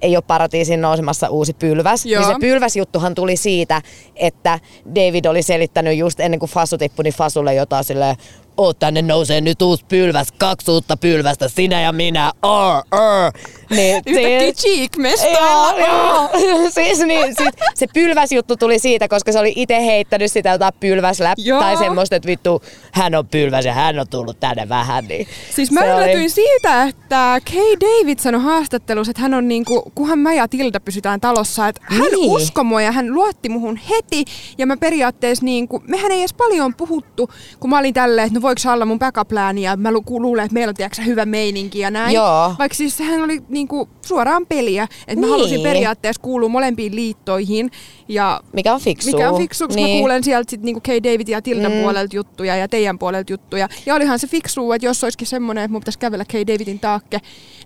ei 0.05 0.17
ole 0.17 0.25
paratiisin 0.27 0.81
nousemassa 0.81 1.29
uusi 1.29 1.53
pylväs. 1.53 2.07
Joo. 2.07 2.23
Niin 2.23 2.35
se 2.35 2.41
pylväsjuttuhan 2.41 3.15
tuli 3.15 3.37
siitä, 3.37 3.83
että 4.17 4.59
David 4.95 5.25
oli 5.25 5.43
selittänyt 5.43 5.99
just 5.99 6.21
ennen 6.21 6.41
kuin 6.41 6.51
Fasu 6.51 6.79
tippui, 6.79 7.03
niin 7.03 7.15
Fasulle 7.15 7.55
jotain 7.55 7.85
silleen, 7.85 8.17
oo 8.57 8.75
tänne 8.75 9.03
nousee 9.03 9.41
nyt 9.41 9.63
uusi 9.63 9.85
pylväs, 9.89 10.29
kaksi 10.39 10.71
uutta 10.71 10.97
pylvästä, 10.97 11.49
sinä 11.49 11.81
ja 11.81 11.93
minä, 11.93 12.33
arr, 12.43 12.83
arr. 12.91 13.33
Niin, 13.71 14.03
Yhtäkkiä 14.07 14.53
cheek-mestoilla. 14.53 15.79
Joo, 15.79 15.79
joo. 15.87 16.31
siis, 16.75 16.99
niin, 16.99 17.27
sit, 17.37 17.55
se 17.75 17.87
pylväsjuttu 17.95 18.57
tuli 18.57 18.79
siitä, 18.79 19.09
koska 19.09 19.33
se 19.33 19.39
oli 19.39 19.53
itse 19.57 19.85
heittänyt 19.87 20.33
sitä 20.33 20.51
jotain 20.51 20.73
pylväsläp 20.81 21.39
Joo. 21.39 21.61
tai 21.61 21.77
semmoista, 21.77 22.17
että 22.17 22.27
vittu, 22.27 22.63
hän 22.93 23.15
on 23.15 23.29
pylväs 23.29 23.65
ja 23.65 23.73
hän 23.73 23.99
on 23.99 24.09
tullut 24.09 24.41
tänne 24.41 24.69
vähän. 24.69 25.05
Niin 25.05 25.27
Siis 25.55 25.71
mä 25.71 25.81
se 25.81 25.95
oli- 25.95 26.03
yllätyin 26.05 26.31
siitä, 26.31 26.83
että 26.83 27.41
Kay 27.53 27.77
David 27.81 28.19
sanoi 28.19 28.41
haastattelussa, 28.41 29.11
että 29.11 29.23
hän 29.23 29.35
on 29.35 29.49
niinku, 29.49 29.93
kunhan 29.95 30.19
mä 30.19 30.35
ja 30.35 30.49
Tilda 30.49 30.81
pysytään 30.81 31.21
talossa, 31.21 31.69
että 31.69 31.81
hän 31.85 32.01
Niin. 32.13 32.31
uskoi 32.31 32.65
mua 32.65 32.83
ja 32.83 32.93
hän 32.93 33.15
luotti 33.15 33.49
muhun 33.49 33.77
heti. 33.77 34.25
Ja 34.59 34.67
mä 34.67 34.77
periaatteessa, 34.77 35.45
niinku, 35.45 35.83
mehän 35.89 36.13
ei 36.13 36.19
edes 36.21 36.35
paljon 36.35 36.75
puhuttu, 36.75 37.31
kun 37.61 37.71
mä 37.71 37.79
olin 37.79 37.95
tälleen, 37.95 38.27
että 38.27 38.39
no 38.39 38.43
voiko 38.45 38.61
olla 38.73 38.85
mun 38.85 38.99
backup 38.99 39.31
ja 39.61 39.77
mä 39.77 39.93
lu- 39.93 40.05
luulen, 40.09 40.45
että 40.45 40.55
meillä 40.55 40.71
on 40.71 40.75
tiedätkö, 40.75 40.97
sä, 40.97 41.03
hyvä 41.03 41.25
meininki 41.27 41.79
ja 41.79 41.91
näin. 41.91 42.15
Joo. 42.15 42.55
Vaikka 42.59 42.75
siis 42.77 42.97
sehän 42.97 43.23
oli 43.23 43.43
niinku, 43.49 43.89
suoraan 44.07 44.47
peliä, 44.47 44.83
että 44.83 45.15
mä 45.15 45.21
Niin. 45.21 45.31
halusin 45.31 45.61
periaatteessa 45.61 46.23
kuulua 46.23 46.49
molempiin 46.49 46.95
liittoihin. 46.97 47.71
Ja 48.09 48.41
Mikä 48.53 48.75
on 48.75 48.81
fiksu. 48.81 49.11
mikä 49.11 49.31
on 49.31 49.39
fiksu, 49.41 49.67
koska 49.67 49.83
niin. 49.83 49.97
mä 49.97 50.01
kuulen 50.01 50.25
sieltä 50.25 50.51
sit 50.51 50.63
niinku 50.63 50.81
Kay 50.87 51.03
David 51.03 51.29
ja 51.29 51.43
Tildan 51.43 51.73
Mm. 51.73 51.79
puolelta 51.81 52.17
juttuja 52.17 52.57
ja 52.57 52.69
teidän 52.69 52.99
puolelta 52.99 53.33
juttuja. 53.33 53.69
Ja 53.87 53.95
olihan 53.95 54.19
se 54.19 54.27
fiksu, 54.27 54.73
että 54.73 54.87
jos 54.87 55.05
olisikin 55.05 55.27
semmoinen, 55.27 55.65
että 55.65 55.73
mun 55.73 55.81
pitäisi 55.81 55.99
kävellä 55.99 56.25
Kay 56.33 56.47
Davidin 56.47 56.79
taakke, 56.79 57.19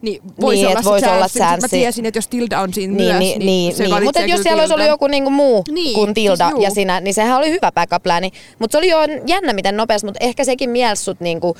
niin 0.03 0.23
voisi 0.41 0.63
Niin, 0.63 0.71
olla 0.71 0.85
vois 0.85 1.03
olla 1.03 1.29
chanssi. 1.29 1.39
Sit 1.61 1.61
Mä 1.63 1.69
tiesin, 1.69 2.07
että 2.07 2.19
jos 2.19 2.29
Tilda 2.29 2.61
on 2.61 2.75
siinä 2.75 2.95
Niin, 2.97 3.09
myös, 3.09 3.19
niin, 3.19 3.39
niin, 3.47 3.77
se 3.77 3.85
niin. 3.85 4.05
Mutta 4.05 4.21
jos 4.21 4.43
siellä 4.43 4.61
olisi 4.63 4.75
ollut 4.75 4.87
joku 4.89 5.07
niinku 5.07 5.31
muu 5.31 5.65
Niin, 5.71 5.95
kuin 5.95 6.15
Tilda 6.15 6.49
siis 6.51 6.63
ja 6.65 6.71
sinä, 6.71 7.01
niin 7.01 7.15
sehän 7.15 7.39
oli 7.39 7.51
hyvä 7.51 7.73
backup. 7.73 8.05
Mutta 8.59 8.73
se 8.73 8.79
oli 8.79 8.89
jo 8.89 8.99
jännä 9.27 9.53
miten 9.53 9.77
nopeasti, 9.77 10.07
mutta 10.07 10.25
ehkä 10.25 10.45
sekin 10.45 10.68
mielsi 10.69 11.05
sut 11.05 11.21
niinku 11.21 11.57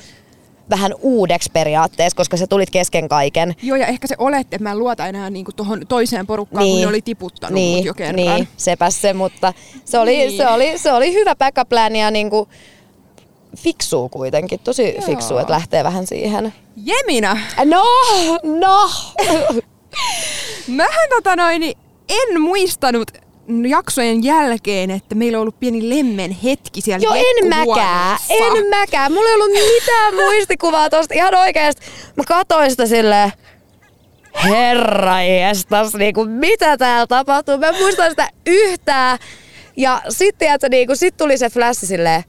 vähän 0.69 0.93
uudeksi 1.01 1.49
periaatteessa, 1.53 2.15
koska 2.15 2.37
sä 2.37 2.47
tulit 2.47 2.69
kesken 2.69 3.09
kaiken. 3.09 3.55
Joo, 3.61 3.77
ja 3.77 3.87
ehkä 3.87 4.07
se 4.07 4.15
oletti, 4.17 4.55
että 4.55 4.63
mä 4.63 4.71
en 4.71 4.79
luota 4.79 5.07
enää 5.07 5.29
niinku 5.29 5.51
tohon 5.51 5.81
toiseen 5.87 6.27
porukkaan, 6.27 6.65
kun 6.67 6.81
ne 6.81 6.87
oli 6.87 7.01
tiputtanut 7.01 7.53
niin, 7.53 7.77
mut 7.77 7.85
jo 7.85 7.93
kerran. 7.93 8.15
Niin, 8.15 8.47
sepäs 8.57 9.01
se, 9.01 9.13
mutta 9.13 9.53
se 9.85 9.99
oli, 9.99 10.17
Niin. 10.17 10.37
se 10.37 10.47
oli, 10.47 10.77
se 10.77 10.91
oli 10.91 11.13
hyvä 11.13 11.35
backup 11.35 11.71
ja 11.97 12.11
niinku 12.11 12.47
fiksuu 13.57 14.09
kuitenkin, 14.09 14.59
tosi 14.59 14.93
Joo. 14.93 15.01
fiksuu, 15.05 15.37
että 15.37 15.53
lähtee 15.53 15.83
vähän 15.83 16.07
siihen. 16.07 16.53
Jemina! 16.75 17.37
No, 17.65 17.83
no! 18.43 18.89
Mähän 20.67 21.09
tota 21.09 21.35
noin, 21.35 21.59
niin 21.59 21.77
en 22.09 22.41
muistanut 22.41 23.11
jaksojen 23.67 24.23
jälkeen, 24.23 24.91
että 24.91 25.15
meillä 25.15 25.37
on 25.37 25.41
ollut 25.41 25.59
pieni 25.59 25.89
lemmen 25.89 26.31
hetki 26.31 26.81
siellä 26.81 27.03
Joo, 27.03 27.13
en 27.13 27.47
mäkään, 27.47 28.17
en 28.29 28.67
mäkään. 28.69 29.11
Mulla 29.11 29.29
ei 29.29 29.35
ollut 29.35 29.51
mitään 29.51 30.15
muistikuvaa 30.15 30.89
tosta 30.89 31.13
ihan 31.13 31.35
oikeesti. 31.35 31.85
Mä 32.15 32.23
katoin 32.27 32.71
sitä 32.71 32.85
silleen, 32.85 33.31
herra 34.43 35.21
jestas, 35.21 35.93
niinku, 35.93 36.25
mitä 36.25 36.77
täällä 36.77 37.07
tapahtuu? 37.07 37.57
Mä 37.57 37.67
en 37.67 37.75
muista 37.75 38.09
sitä 38.09 38.29
yhtään. 38.47 39.17
Ja 39.77 40.01
sitten 40.09 40.53
että 40.53 40.69
niinku, 40.69 40.95
sit 40.95 41.17
tuli 41.17 41.37
se 41.37 41.49
flash 41.49 41.85
silleen, 41.85 42.23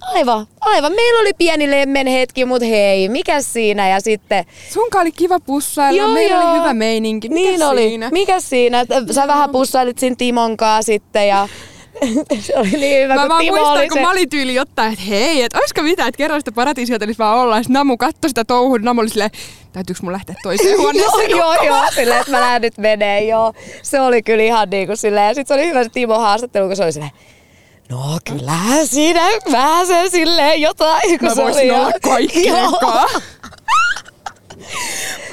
Aivan, 0.00 0.46
aivan. 0.60 0.92
Meillä 0.92 1.20
oli 1.20 1.30
pieni 1.38 1.70
lemmen 1.70 2.06
hetki, 2.06 2.44
mutta 2.44 2.66
hei, 2.66 3.08
mikä 3.08 3.42
siinä? 3.42 3.88
Ja 3.88 4.00
sitten... 4.00 4.44
Sunka 4.72 5.00
oli 5.00 5.12
kiva 5.12 5.40
pussailla, 5.40 6.02
joo, 6.02 6.10
meillä 6.14 6.36
joo. 6.36 6.50
oli 6.50 6.58
hyvä 6.58 6.74
meininki. 6.74 7.28
Mikäs 7.28 7.42
niin 7.44 7.48
siinä? 7.48 7.68
oli. 7.68 7.98
Mikä 8.10 8.40
siinä? 8.40 8.84
Sä 9.10 9.28
vähän 9.28 9.50
pussailit 9.50 9.98
siinä 9.98 10.16
Timonkaa 10.16 10.82
sitten 10.82 11.28
ja 11.28 11.48
se 12.40 12.56
oli 12.56 12.70
niin 12.70 13.02
hyvä, 13.02 13.14
mä 13.14 13.26
kun 13.26 13.38
Timo 13.38 13.56
muistan, 13.56 13.76
oli 13.76 13.88
kun 13.88 13.98
se... 13.98 14.02
mä 14.02 14.10
olin 14.10 14.30
tyyli 14.30 14.54
jotain, 14.54 14.92
että 14.92 15.04
hei, 15.04 15.42
että 15.42 15.58
olisiko 15.58 15.82
mitään, 15.82 16.08
että 16.08 16.18
kerran 16.18 16.40
sitä 16.40 16.52
paratiisiota 16.52 17.04
olisi 17.04 17.18
vaan 17.18 17.38
olla. 17.38 17.56
Sitten 17.56 17.74
Namu 17.74 17.96
katsoi 17.96 18.28
sitä 18.30 18.44
touhua, 18.44 18.78
Namu 18.78 19.00
oli 19.00 19.08
silleen, 19.08 19.30
täytyykö 19.72 20.00
mun 20.02 20.12
lähteä 20.12 20.36
toiseen 20.42 20.78
huoneeseen 20.80 21.30
joo, 21.30 21.54
joo, 21.54 21.64
joo, 21.64 21.84
silleen, 21.94 22.20
että 22.20 22.30
mä 22.30 22.40
lähden 22.40 22.62
nyt 22.62 22.78
menee, 22.78 23.24
joo. 23.24 23.52
Se 23.82 24.00
oli 24.00 24.22
kyllä 24.22 24.42
ihan 24.42 24.70
niin 24.70 24.86
kuin 24.86 24.96
silleen. 24.96 25.28
Ja 25.28 25.34
sitten 25.34 25.56
se 25.56 25.62
oli 25.62 25.70
hyvä 25.70 25.84
se 25.84 25.90
Timo 25.90 26.18
haastattelu, 26.18 26.66
kun 26.66 26.76
se 26.76 26.84
oli 26.84 26.92
silleen, 26.92 27.12
No 27.90 28.18
kyllähän 28.24 28.86
siinä 28.86 29.20
se 29.86 30.08
silleen 30.10 30.60
jotain. 30.60 31.18
Kun 31.18 31.28
Mä 31.28 31.34
se 31.34 31.42
voisin 31.42 31.62
oli 31.74 31.80
olla 31.80 31.92
kaikkien 32.02 32.54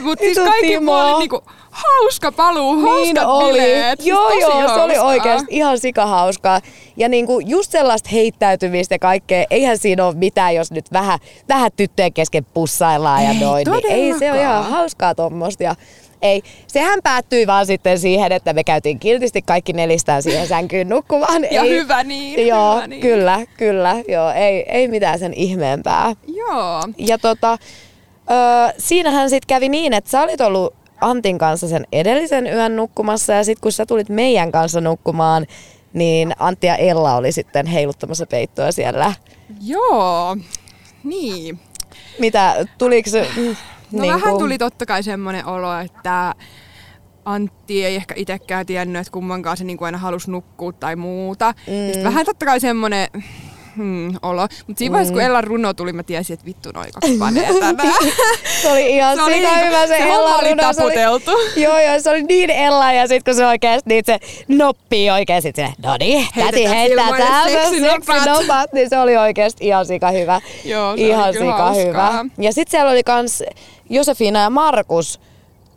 Mutta 0.02 0.24
siis 0.24 0.38
kaikki 0.38 0.78
oli 0.78 1.17
niinku 1.20 1.43
hauska 1.72 2.32
paluu, 2.32 2.76
niin 2.76 2.86
hauskat 2.88 3.24
oli. 3.28 3.52
bileet. 3.54 4.00
Siis 4.00 4.08
Joo, 4.10 4.30
tosi 4.30 4.41
joo, 4.41 4.52
se 4.52 4.65
oli 4.65 4.78
hauskaa. 4.96 5.06
oikeasti 5.06 5.46
ihan 5.50 5.80
sikahauskaa. 5.80 6.62
Ja 6.98 7.10
niinku 7.10 7.39
just 7.39 7.72
sellaista 7.72 8.10
heittäytymistä 8.12 8.96
ja 8.96 9.00
kaikkea, 9.00 9.46
eihän 9.50 9.78
siinä 9.78 10.06
ole 10.06 10.15
mitään, 10.15 10.56
jos 10.56 10.72
nyt 10.72 10.86
vähän, 10.93 11.20
vähän 11.50 11.72
tyttöjen 11.76 12.13
kesken 12.13 12.46
pussaillaan 12.54 13.24
ja 13.24 13.30
Ei 13.30 13.39
noin. 13.39 13.65
Niin 13.72 13.91
ei 13.91 14.20
se 14.20 14.32
ole 14.32 14.41
ihan 14.41 14.63
hauskaa 14.63 15.15
tuommoista. 15.15 15.63
Ja 15.63 15.76
ei, 16.21 16.43
sehän 16.67 16.99
päättyi 17.03 17.47
vaan 17.47 17.65
sitten 17.65 17.99
siihen, 17.99 18.32
että 18.32 18.53
me 18.53 18.63
käytiin 18.63 18.99
kiltisti 18.99 19.41
kaikki 19.41 19.73
nelistään 19.73 20.23
siihen 20.23 20.47
sänkyyn 20.47 20.89
nukkumaan. 20.89 21.43
Ja 21.51 21.63
ei, 21.63 21.69
hyvä 21.69 22.03
niin, 22.03 22.47
Joo, 22.47 22.75
hyvä 22.75 22.88
niin. 22.88 23.01
kyllä, 23.01 23.45
kyllä. 23.58 23.95
Joo, 24.08 24.32
ei, 24.32 24.65
ei 24.67 24.88
mitään 24.88 25.19
sen 25.19 25.34
ihmeempää. 25.34 26.13
Joo. 26.27 26.82
Ja 26.97 27.17
tota, 27.17 27.58
öö, 28.32 28.73
siinähän 28.77 29.30
sitten 29.30 29.47
kävi 29.47 29.69
niin, 29.69 29.93
että 29.93 30.10
sä 30.10 30.21
olit 30.21 30.41
ollut 30.41 30.73
Antin 31.01 31.38
kanssa 31.38 31.67
sen 31.67 31.88
edellisen 31.91 32.47
yön 32.47 32.75
nukkumassa 32.75 33.34
ja 33.34 33.43
sitten 33.43 33.62
kun 33.62 33.71
sä 33.71 33.86
tulit 33.86 34.10
meidän 34.10 34.51
kanssa 34.51 34.82
nukkumaan, 34.82 35.47
niin 35.93 36.34
Antti 36.39 36.67
ja 36.67 36.75
Ella 36.75 37.15
oli 37.15 37.32
sitten 37.32 37.65
heiluttamassa 37.65 38.25
peittoa 38.25 38.71
siellä. 38.71 39.13
Joo. 39.62 40.38
Niin. 41.03 41.60
Mitä, 42.19 42.65
tuliko 42.77 43.10
No 43.91 44.02
niin 44.02 44.13
vähän 44.13 44.30
kuin- 44.30 44.39
tuli 44.39 44.58
totta 44.58 44.86
kai 44.86 45.04
semmoinen 45.04 45.45
olo, 45.45 45.80
että 45.80 46.36
Antti 47.26 47.86
ei 47.86 47.95
ehkä 47.95 48.13
itsekään 48.17 48.65
tiennyt, 48.65 49.00
että 49.00 49.12
kummankaan 49.12 49.58
se 49.58 49.63
niin 49.63 49.78
kuin 49.78 49.86
aina 49.86 49.97
halusi 49.97 50.32
nukkua 50.32 50.71
tai 50.71 50.95
muuta. 50.95 51.54
Mm. 51.67 51.97
Ja 52.00 52.04
vähän 52.04 52.26
totta 52.26 52.45
kai 52.45 52.60
semmoinen 52.60 53.08
hmm, 53.77 54.15
olo. 54.21 54.41
Mutta 54.67 54.79
siinä 54.79 54.93
vaiheessa, 54.93 55.13
kun 55.13 55.21
Ellan 55.21 55.43
runo 55.43 55.73
tuli, 55.73 55.93
mä 55.93 56.03
tiesin, 56.03 56.33
että 56.33 56.45
vittu 56.45 56.69
noin 56.73 56.91
kaksi 56.93 57.17
panee 57.17 57.53
tänään. 57.59 57.93
Se 58.61 58.71
oli 58.71 58.89
ihan 58.95 59.15
Se 59.15 59.23
oli 59.23 59.33
niinku- 59.39 59.65
hyvä 59.65 59.81
se, 59.81 59.87
se 59.87 59.97
Ella 59.97 60.35
oli 60.35 60.49
runo, 60.49 60.73
se 60.73 60.77
taputeltu. 60.79 61.31
Joo, 61.63 61.79
joo, 61.79 61.99
se 61.99 62.09
oli 62.09 62.23
niin 62.23 62.49
Ella 62.49 62.93
ja 62.93 63.07
sit 63.07 63.23
kun 63.23 63.35
se 63.35 63.45
oikeesti 63.45 63.89
niin 63.89 64.03
se 64.05 64.19
noppii 64.47 65.09
oikein 65.11 65.41
sit 65.41 65.55
se, 65.55 65.67
no 65.83 65.95
niin, 65.99 66.27
täti 66.35 66.69
heittää 66.69 67.17
täältä 67.17 67.69
seksinopat. 67.69 68.73
niin 68.73 68.89
se 68.89 68.99
oli 68.99 69.17
oikeesti 69.17 69.67
ihan 69.67 69.85
sika 69.85 70.11
hyvä. 70.11 70.41
Joo, 70.65 70.87
se 70.97 71.01
oli 71.03 71.09
ihan 71.09 71.33
kyllä 71.33 71.51
sika 71.51 71.71
hyvä. 71.71 72.25
Ja 72.37 72.53
sit 72.53 72.67
siellä 72.67 72.91
oli 72.91 73.03
kans 73.03 73.43
Josefina 73.89 74.39
ja 74.39 74.49
Markus, 74.49 75.19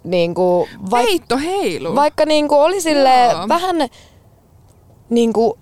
niinku, 0.05 0.69
vaik- 0.91 1.05
Peitto 1.07 1.39
heilu. 1.39 1.95
vaikka 1.95 2.25
niinku 2.25 2.55
oli 2.55 2.81
sille 2.81 3.11
vähän 3.49 3.77
niinku, 5.11 5.59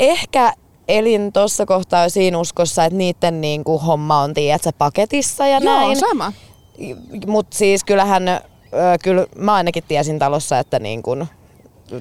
ehkä 0.00 0.52
elin 0.98 1.32
tuossa 1.32 1.66
kohtaa 1.66 2.08
siinä 2.08 2.38
uskossa, 2.38 2.84
että 2.84 2.96
niiden 2.98 3.40
niinku 3.40 3.78
homma 3.78 4.20
on, 4.20 4.34
tiedätkö, 4.34 4.70
paketissa 4.78 5.46
ja 5.46 5.58
Joo, 5.58 5.74
näin. 5.76 5.96
sama. 6.00 6.32
Mutta 7.26 7.56
siis 7.58 7.84
kyllähän, 7.84 8.28
ö, 8.28 8.38
kyllä 9.04 9.26
mä 9.36 9.54
ainakin 9.54 9.84
tiesin 9.88 10.18
talossa, 10.18 10.58
että 10.58 10.78
niin 10.78 11.02
kun, 11.02 11.26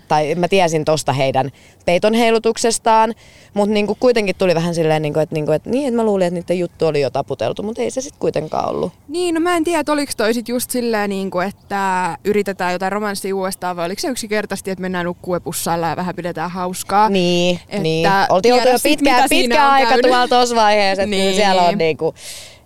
tai 0.08 0.36
mä 0.36 0.48
tiesin 0.48 0.86
tosta 0.86 1.14
heidän 1.14 1.52
peiton 1.86 2.14
heilutuksestaan, 2.14 3.14
mutta 3.54 3.74
niin 3.74 3.88
kuitenkin 4.00 4.36
tuli 4.36 4.56
vähän 4.56 4.76
silleen, 4.76 5.02
niin 5.02 5.14
kuin, 5.14 5.24
että, 5.24 5.36
niin 5.36 5.46
kuin, 5.46 5.56
että, 5.56 5.70
niin, 5.70 5.88
että 5.88 5.96
mä 5.96 6.06
luulin, 6.06 6.28
että 6.28 6.40
niiden 6.40 6.60
juttu 6.60 6.86
oli 6.86 7.02
jo 7.02 7.10
taputeltu, 7.10 7.64
mutta 7.64 7.82
ei 7.82 7.92
se 7.92 8.02
sitten 8.02 8.20
kuitenkaan 8.20 8.70
ollut. 8.70 8.94
Niin, 9.08 9.36
no 9.36 9.42
mä 9.42 9.58
en 9.58 9.64
tiedä, 9.64 9.80
että 9.80 9.92
oliko 9.92 10.12
toi 10.18 10.34
sit 10.34 10.50
just 10.50 10.72
silleen, 10.72 11.10
niin 11.10 11.32
kuin, 11.32 11.48
että 11.48 12.18
yritetään 12.26 12.74
jotain 12.74 12.92
romanssia 12.92 13.36
uudestaan, 13.36 13.76
vai 13.76 13.86
oliko 13.86 14.00
se 14.00 14.08
yksinkertaisesti, 14.08 14.72
että 14.72 14.82
mennään 14.82 15.06
nukkuu 15.06 15.36
ja 15.36 15.42
ja 15.90 15.96
vähän 15.96 16.16
pidetään 16.16 16.52
hauskaa. 16.52 17.10
Niin, 17.10 17.60
Että 17.70 17.80
niin. 17.80 18.08
Oltiin 18.30 18.54
oltu 18.54 18.68
jo 18.68 18.78
pitkä 18.84 19.66
on 19.66 19.72
aika 19.72 19.90
käynyt. 19.90 20.06
tuolla 20.06 20.28
tuossa 20.28 20.56
vaiheessa, 20.56 21.04
että 21.04 21.16
niin. 21.16 21.36
Siellä 21.36 21.62
on 21.62 21.78
niinku, 21.78 22.14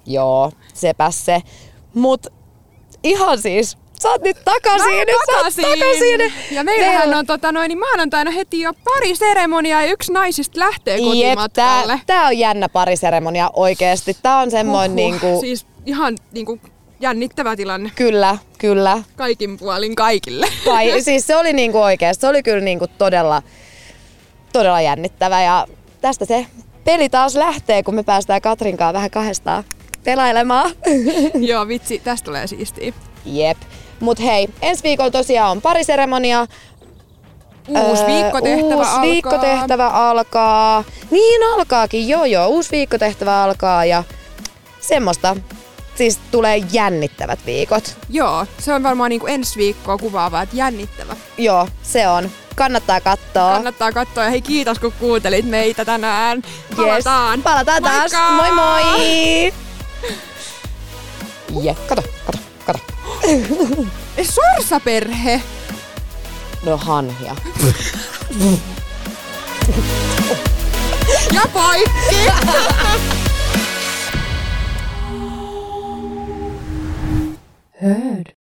joo, 0.06 0.52
sepäs 0.74 1.26
se. 1.26 1.42
Mut 1.94 2.28
ihan 3.04 3.42
siis, 3.42 3.78
sä 4.04 4.10
oot 4.10 4.22
nyt 4.22 4.38
takaisin, 4.46 4.90
Mä 4.94 5.00
nyt 5.00 5.10
oot 5.10 5.38
takaisin. 5.54 6.34
Ja 6.52 6.64
meillähän 6.64 6.98
Meillä- 7.02 7.18
on 7.18 7.26
tota, 7.26 7.52
noin, 7.52 7.70
niin 7.70 7.80
maanantaina 7.80 8.32
heti 8.32 8.62
jo 8.62 8.74
pari 8.84 9.16
seremoniaa 9.16 9.82
ja 9.82 9.92
yksi 9.92 10.14
naisista 10.14 10.60
lähtee 10.60 10.98
Jep, 10.98 11.06
kotimatkalle. 11.06 11.94
tää, 11.94 12.16
tää 12.18 12.28
on 12.28 12.38
jännä 12.38 12.70
pariseremonia 12.70 13.50
oikeesti. 13.54 14.18
Tää 14.24 14.38
on 14.38 14.52
semmoinen 14.52 14.92
Huhhuh. 14.92 15.22
niinku, 15.22 15.42
Siis 15.42 15.66
ihan 15.86 16.18
niinku 16.32 16.60
jännittävä 17.00 17.56
tilanne 17.56 17.92
kyllä, 17.96 18.38
kyllä. 18.58 19.04
kaikin 19.16 19.58
puolin 19.58 19.96
kaikille. 19.96 20.48
Kai, 20.66 21.02
siis 21.02 21.28
se 21.28 21.36
oli 21.36 21.54
niinku 21.54 21.82
oikeesti, 21.82 22.22
se 22.22 22.28
oli 22.28 22.44
kyllä 22.44 22.62
niinku 22.62 22.88
todella, 22.98 23.42
todella 24.54 24.82
jännittävä 24.82 25.42
ja 25.42 25.68
tästä 26.02 26.26
se 26.26 26.46
peli 26.84 27.10
taas 27.10 27.36
lähtee, 27.36 27.84
kun 27.84 27.96
me 27.96 28.04
päästään 28.04 28.42
Katrinkaan 28.42 28.94
vähän 28.94 29.12
kahdestaan 29.12 29.64
pelailemaan. 30.04 30.72
Joo, 31.50 31.68
vitsi, 31.68 32.02
tästä 32.04 32.26
tulee 32.26 32.48
siistiä. 32.48 32.94
Jep. 33.26 33.58
Mut 34.04 34.20
hei, 34.20 34.48
ensi 34.62 34.84
viikolla 34.84 35.12
tosiaan 35.12 35.52
on 35.52 35.62
pariseremonia. 35.62 36.48
Uusi 37.68 38.02
Öö, 38.02 38.08
viikkotehtävä 38.08 38.76
uusi 38.76 38.90
alkaa. 38.90 39.02
viikkotehtävä 39.02 39.88
alkaa. 39.88 40.84
Niin 41.12 41.42
alkaakin, 41.54 42.08
joo 42.10 42.26
joo, 42.26 42.48
uusi 42.48 42.72
viikkotehtävä 42.72 43.44
alkaa 43.44 43.86
ja 43.86 44.04
semmoista. 44.80 45.38
Siis 45.96 46.20
tulee 46.32 46.58
jännittävät 46.72 47.40
viikot. 47.46 47.98
Joo, 48.10 48.46
se 48.60 48.74
on 48.74 48.84
varmaan 48.84 49.10
niinku 49.10 49.28
ensi 49.28 49.58
viikkoa 49.60 49.98
kuvaava, 49.98 50.42
että 50.42 50.56
jännittävä. 50.56 51.16
Joo, 51.38 51.68
se 51.84 52.08
on. 52.08 52.30
Kannattaa 52.56 53.02
katsoa. 53.02 53.54
Kannattaa 53.54 53.92
katsoa 53.92 54.24
ja 54.24 54.30
hei 54.30 54.42
kiitos 54.42 54.80
kun 54.80 54.94
kuuntelit 55.00 55.46
meitä 55.46 55.86
tänään. 55.86 56.42
Palataan. 56.76 57.34
Yes. 57.38 57.44
Palataan 57.44 57.84
taas. 57.84 58.12
Moikka! 58.12 58.32
Moi 58.32 58.52
moi! 58.52 59.54
Je, 61.64 61.76
kato, 61.88 62.02
kato, 62.26 62.38
kato. 62.66 62.93
Sorsaperhe! 64.24 65.42
No 66.66 66.78
hanhia. 66.78 67.36
ja 71.34 71.42
poikki! 71.54 72.32
Heard. 77.82 78.43